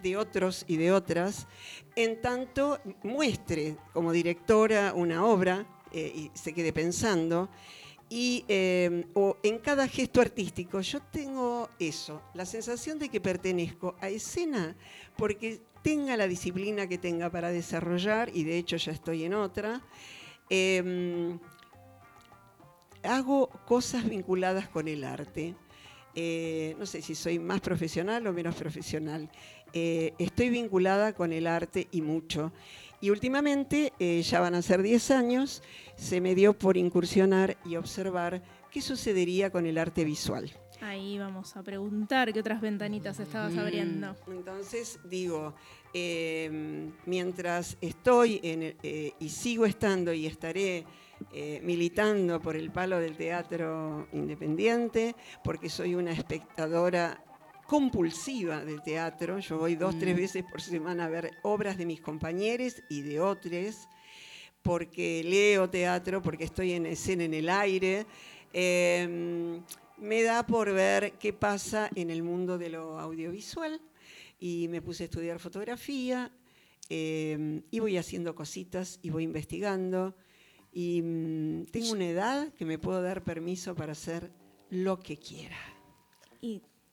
[0.02, 1.46] de otros y de otras,
[1.94, 7.48] en tanto muestre como directora una obra eh, y se quede pensando.
[8.08, 13.96] Y eh, o en cada gesto artístico yo tengo eso, la sensación de que pertenezco
[14.00, 14.76] a escena
[15.16, 19.80] porque tenga la disciplina que tenga para desarrollar, y de hecho ya estoy en otra,
[20.50, 21.38] eh,
[23.04, 25.54] hago cosas vinculadas con el arte.
[26.16, 29.30] Eh, no sé si soy más profesional o menos profesional.
[29.72, 32.50] Eh, estoy vinculada con el arte y mucho.
[33.00, 35.62] Y últimamente, eh, ya van a ser 10 años,
[35.94, 40.50] se me dio por incursionar y observar qué sucedería con el arte visual.
[40.86, 44.16] Ahí vamos a preguntar qué otras ventanitas estabas Mm, abriendo.
[44.28, 45.52] Entonces, digo,
[45.92, 50.84] eh, mientras estoy en el- eh, y sigo estando y estaré
[51.32, 57.20] eh, militando por el palo del teatro independiente, porque soy una espectadora
[57.66, 59.40] compulsiva del teatro.
[59.40, 60.18] Yo voy dos, tres Mm.
[60.18, 63.88] veces por semana a ver obras de mis compañeros y de otros,
[64.62, 68.06] porque leo teatro, porque estoy en escena en el aire.
[68.52, 69.60] Eh,
[69.98, 73.80] me da por ver qué pasa en el mundo de lo audiovisual
[74.38, 76.30] y me puse a estudiar fotografía
[76.88, 80.14] eh, y voy haciendo cositas y voy investigando
[80.72, 84.30] y mm, tengo una edad que me puedo dar permiso para hacer
[84.70, 85.56] lo que quiera.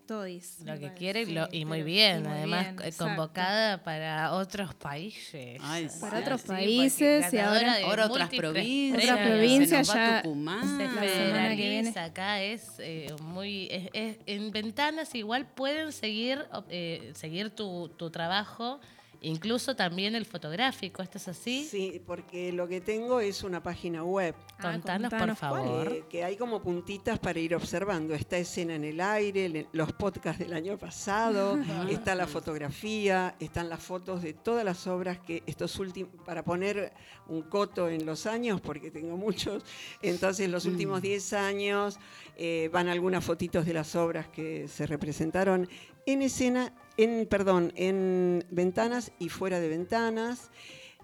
[0.06, 0.60] Todis.
[0.66, 3.06] Lo que quiere y, lo- y muy bien, y muy además bien, eh, exacto.
[3.16, 5.62] convocada para otros países.
[6.02, 7.78] Para otros Sí, países porque y ahora-
[8.10, 10.78] otras provincias, Otras provincias se nos va ya- Tucumán.
[10.78, 17.50] Se federaliza acá es eh, muy es- es- en ventanas igual pueden seguir eh, seguir
[17.52, 18.80] tu, tu trabajo
[19.24, 24.04] incluso también el fotográfico esto es así Sí, porque lo que tengo es una página
[24.04, 24.36] web.
[24.62, 25.88] contanos, por favor.
[25.92, 28.14] Eh, que hay como puntitas para ir observando.
[28.14, 31.58] Está escena en el aire, le- los podcasts del año pasado,
[31.90, 36.94] está la fotografía, están las fotos de todas las obras que estos últimos, para poner
[37.28, 39.64] un coto en los años, porque tengo muchos,
[40.02, 41.98] entonces los últimos 10 años
[42.38, 45.68] eh, van algunas fotitos de las obras que se representaron
[46.06, 50.52] en escena, en, perdón, en ventanas y fuera de ventanas.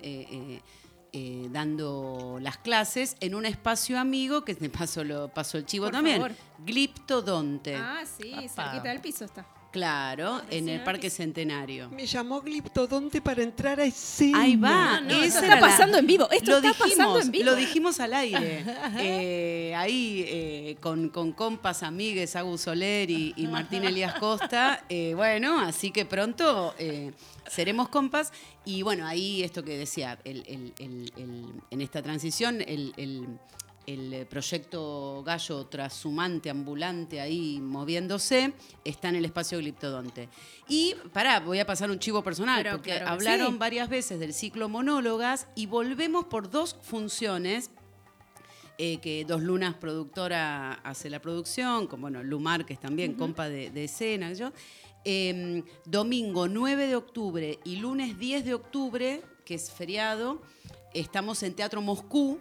[1.13, 5.87] eh, dando las clases en un espacio amigo, que de paso lo pasó el chivo
[5.87, 6.33] Por también, favor.
[6.65, 7.77] Gliptodonte.
[7.77, 9.47] Ah, sí, cerquita del piso está.
[9.79, 11.89] Claro, en el Parque Centenario.
[11.91, 14.41] Me llamó Gliptodonte para entrar a escena.
[14.41, 17.21] Ahí va, No, no, era está la- pasando en vivo, esto lo está dijimos, pasando
[17.21, 17.45] en vivo.
[17.45, 18.65] Lo dijimos al aire.
[19.01, 24.85] Eh, ahí eh, con, con compas, amigues, Agus Soler y, y Martín Elías Costa.
[24.89, 27.13] eh, bueno, así que pronto eh,
[27.47, 28.33] seremos compas.
[28.65, 32.93] Y bueno, ahí esto que decía, el- el- el- el- en esta transición, el,
[33.89, 38.53] el- el proyecto Gallo Trashumante, ambulante, ahí moviéndose,
[38.85, 40.29] está en el espacio Gliptodonte.
[40.69, 43.59] Y, pará, voy a pasar un chivo personal, Pero porque claro hablaron sí.
[43.59, 47.71] varias veces del ciclo monólogas y volvemos por dos funciones.
[48.81, 53.71] eh, que Dos Lunas productora hace la producción, con bueno, Lu Márquez también, compa de,
[53.71, 54.53] de escena, yo.
[55.05, 60.43] Eh, domingo 9 de octubre y lunes 10 de octubre, que es feriado,
[60.95, 62.39] estamos en Teatro Moscú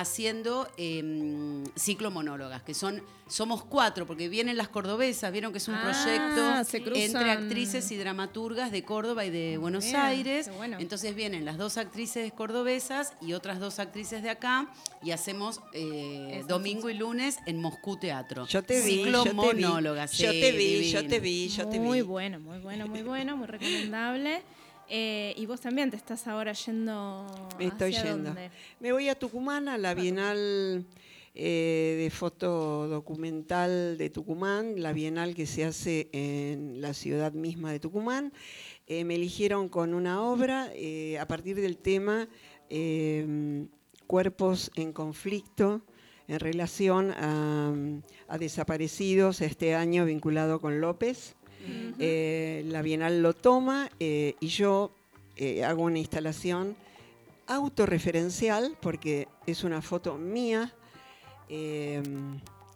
[0.00, 5.68] haciendo eh, ciclo monólogas, que son, somos cuatro, porque vienen las cordobesas, vieron que es
[5.68, 10.50] un Ah, proyecto entre actrices y dramaturgas de Córdoba y de Buenos Bien, Aires.
[10.54, 10.76] bueno.
[10.80, 14.68] Entonces vienen las dos actrices cordobesas y otras dos actrices de acá
[15.02, 18.46] y hacemos eh, domingo y lunes en Moscú Teatro.
[18.46, 21.80] Yo te vi, Ciclo yo te vi, yo te vi, yo te vi, yo te
[21.80, 22.06] Muy vi.
[22.06, 24.42] bueno, muy bueno, muy bueno, muy recomendable.
[24.88, 27.26] Eh, y vos también te estás ahora yendo.
[27.58, 28.30] Me estoy hacia yendo.
[28.30, 28.50] dónde?
[28.80, 30.86] Me voy a Tucumán, a la Bienal
[31.34, 37.72] eh, de Foto Documental de Tucumán, la Bienal que se hace en la ciudad misma
[37.72, 38.32] de Tucumán.
[38.86, 42.28] Eh, me eligieron con una obra eh, a partir del tema
[42.70, 43.66] eh,
[44.06, 45.82] Cuerpos en conflicto
[46.28, 47.74] en relación a,
[48.28, 51.34] a desaparecidos este año vinculado con López.
[51.98, 54.92] Eh, la Bienal lo toma eh, y yo
[55.36, 56.76] eh, hago una instalación
[57.46, 60.72] autorreferencial porque es una foto mía
[61.48, 62.02] eh,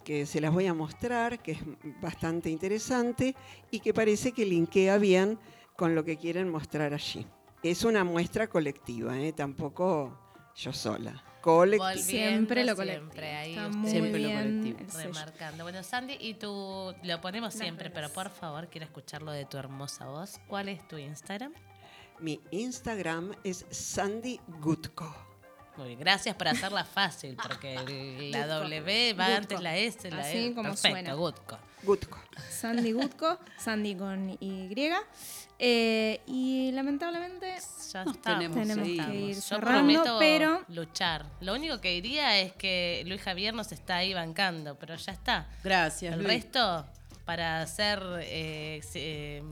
[0.05, 1.59] que se las voy a mostrar, que es
[2.01, 3.34] bastante interesante
[3.70, 5.38] y que parece que linkea bien
[5.76, 7.26] con lo que quieren mostrar allí.
[7.62, 10.18] Es una muestra colectiva, tampoco
[10.57, 11.30] yo sola.
[11.41, 11.97] Colectiva.
[11.97, 13.05] Siempre lo colectivo.
[13.11, 14.78] Siempre ahí, Está muy Siempre lo bien colectivo.
[14.80, 15.05] el sello.
[15.14, 15.64] remarcando.
[15.64, 20.07] Bueno, Sandy, y tú lo ponemos siempre, pero por favor, quiero escucharlo de tu hermosa
[20.07, 20.38] voz.
[20.47, 21.53] ¿Cuál es tu Instagram?
[22.18, 25.30] Mi Instagram es Sandy Gutko.
[25.77, 28.47] Muy bien, gracias por hacerla fácil, porque el- la.
[28.47, 29.37] W va Gutko.
[29.39, 30.55] antes la S, la Así E.
[30.55, 31.14] como Perfecto, suena.
[31.14, 31.59] Gutko.
[31.83, 32.18] Gutko.
[32.51, 34.91] Sandy Gutko, Sandy con Y.
[35.62, 37.55] Eh, y lamentablemente
[37.93, 39.29] Ya tenemos tenemos que que ir.
[39.31, 41.27] ir Yo cerrando, prometo pero luchar.
[41.41, 45.47] Lo único que diría es que Luis Javier nos está ahí bancando, pero ya está.
[45.62, 46.29] Gracias, El Luis.
[46.29, 46.87] resto,
[47.27, 49.43] para ser eh, eh,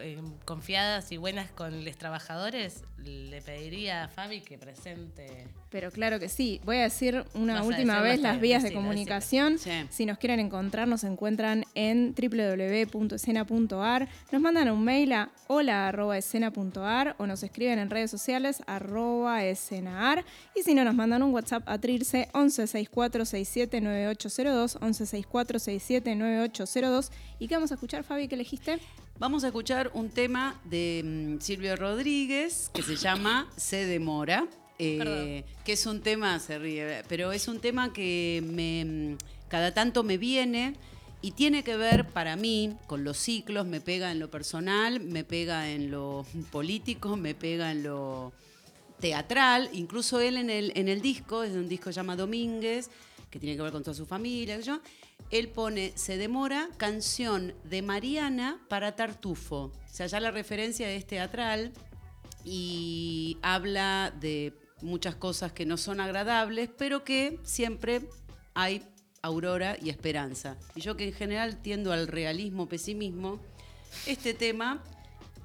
[0.00, 5.46] eh, confiadas y buenas con los trabajadores, le pediría a Fabi que presente.
[5.70, 6.60] Pero claro que sí.
[6.64, 9.58] Voy a decir una Vas última vez las vías de comunicación.
[9.58, 9.70] Sí.
[9.88, 14.08] Si nos quieren encontrar, nos encuentran en www.escena.ar.
[14.32, 20.24] Nos mandan un mail a hola.escena.ar o nos escriben en redes sociales arroba escenaar.
[20.54, 27.10] Y si no, nos mandan un WhatsApp a Trilce 1164679802, 1164679802.
[27.38, 28.78] ¿Y qué vamos a escuchar, Fabi, que elegiste?
[29.20, 34.48] Vamos a escuchar un tema de mm, Silvio Rodríguez que se llama Se demora.
[34.78, 39.18] eh, que es un tema, se ríe, pero es un tema que me, mm,
[39.48, 40.74] cada tanto me viene
[41.20, 45.22] y tiene que ver para mí con los ciclos, me pega en lo personal, me
[45.22, 48.32] pega en lo político, me pega en lo
[49.00, 52.16] teatral, incluso él en el, en el disco, es de un disco que se llama
[52.16, 52.88] Domínguez,
[53.30, 54.80] que tiene que ver con toda su familia, yo,
[55.30, 59.64] él pone Se demora, canción de Mariana para Tartufo.
[59.64, 61.72] O sea, ya la referencia es teatral
[62.44, 68.02] y habla de muchas cosas que no son agradables, pero que siempre
[68.54, 68.82] hay
[69.22, 70.56] aurora y esperanza.
[70.74, 73.40] Y yo que en general tiendo al realismo, pesimismo,
[74.06, 74.82] este tema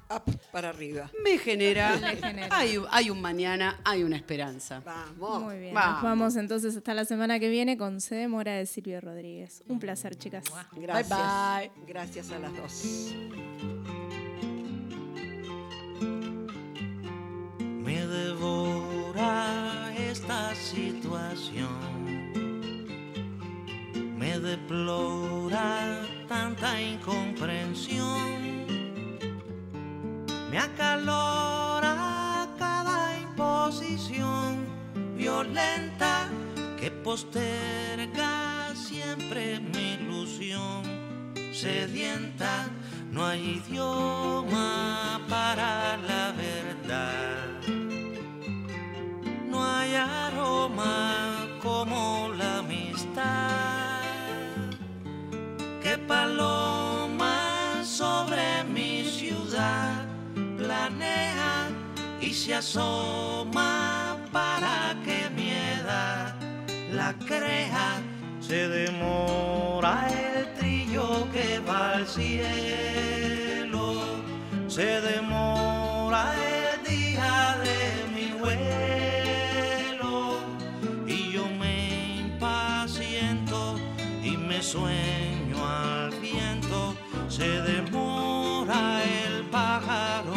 [0.08, 1.10] Up para arriba.
[1.24, 2.48] me genera, Le genera.
[2.50, 4.80] Hay, hay un mañana, hay una esperanza.
[4.84, 5.42] Vamos.
[5.42, 5.74] Muy bien.
[5.74, 5.94] Vamos.
[5.94, 9.62] Nos vamos entonces hasta la semana que viene con Se demora de Silvio Rodríguez.
[9.68, 10.44] Un placer, chicas.
[10.72, 11.18] Gracias.
[11.18, 13.14] Bye, Gracias a las dos.
[17.84, 21.96] Me devora esta situación.
[24.16, 28.55] Me deplora tanta incomprensión.
[30.56, 34.64] Me acalora cada imposición
[35.14, 36.30] violenta
[36.80, 40.82] que posterga siempre mi ilusión.
[41.52, 42.70] Sedienta,
[43.12, 47.44] no hay idioma para la verdad.
[49.50, 54.00] No hay aroma como la amistad.
[55.82, 56.75] Que paloma
[62.46, 66.36] se asoma para que mi edad
[66.92, 68.00] la crea.
[68.38, 73.84] Se demora el trillo que va al cielo.
[74.68, 76.22] Se demora
[76.54, 77.78] el día de
[78.14, 80.14] mi vuelo.
[81.04, 83.74] Y yo me impaciento
[84.22, 86.94] y me sueño al viento.
[87.28, 90.35] Se demora el pájaro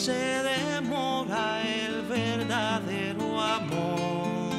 [0.00, 4.50] Se demora el verdadero amor.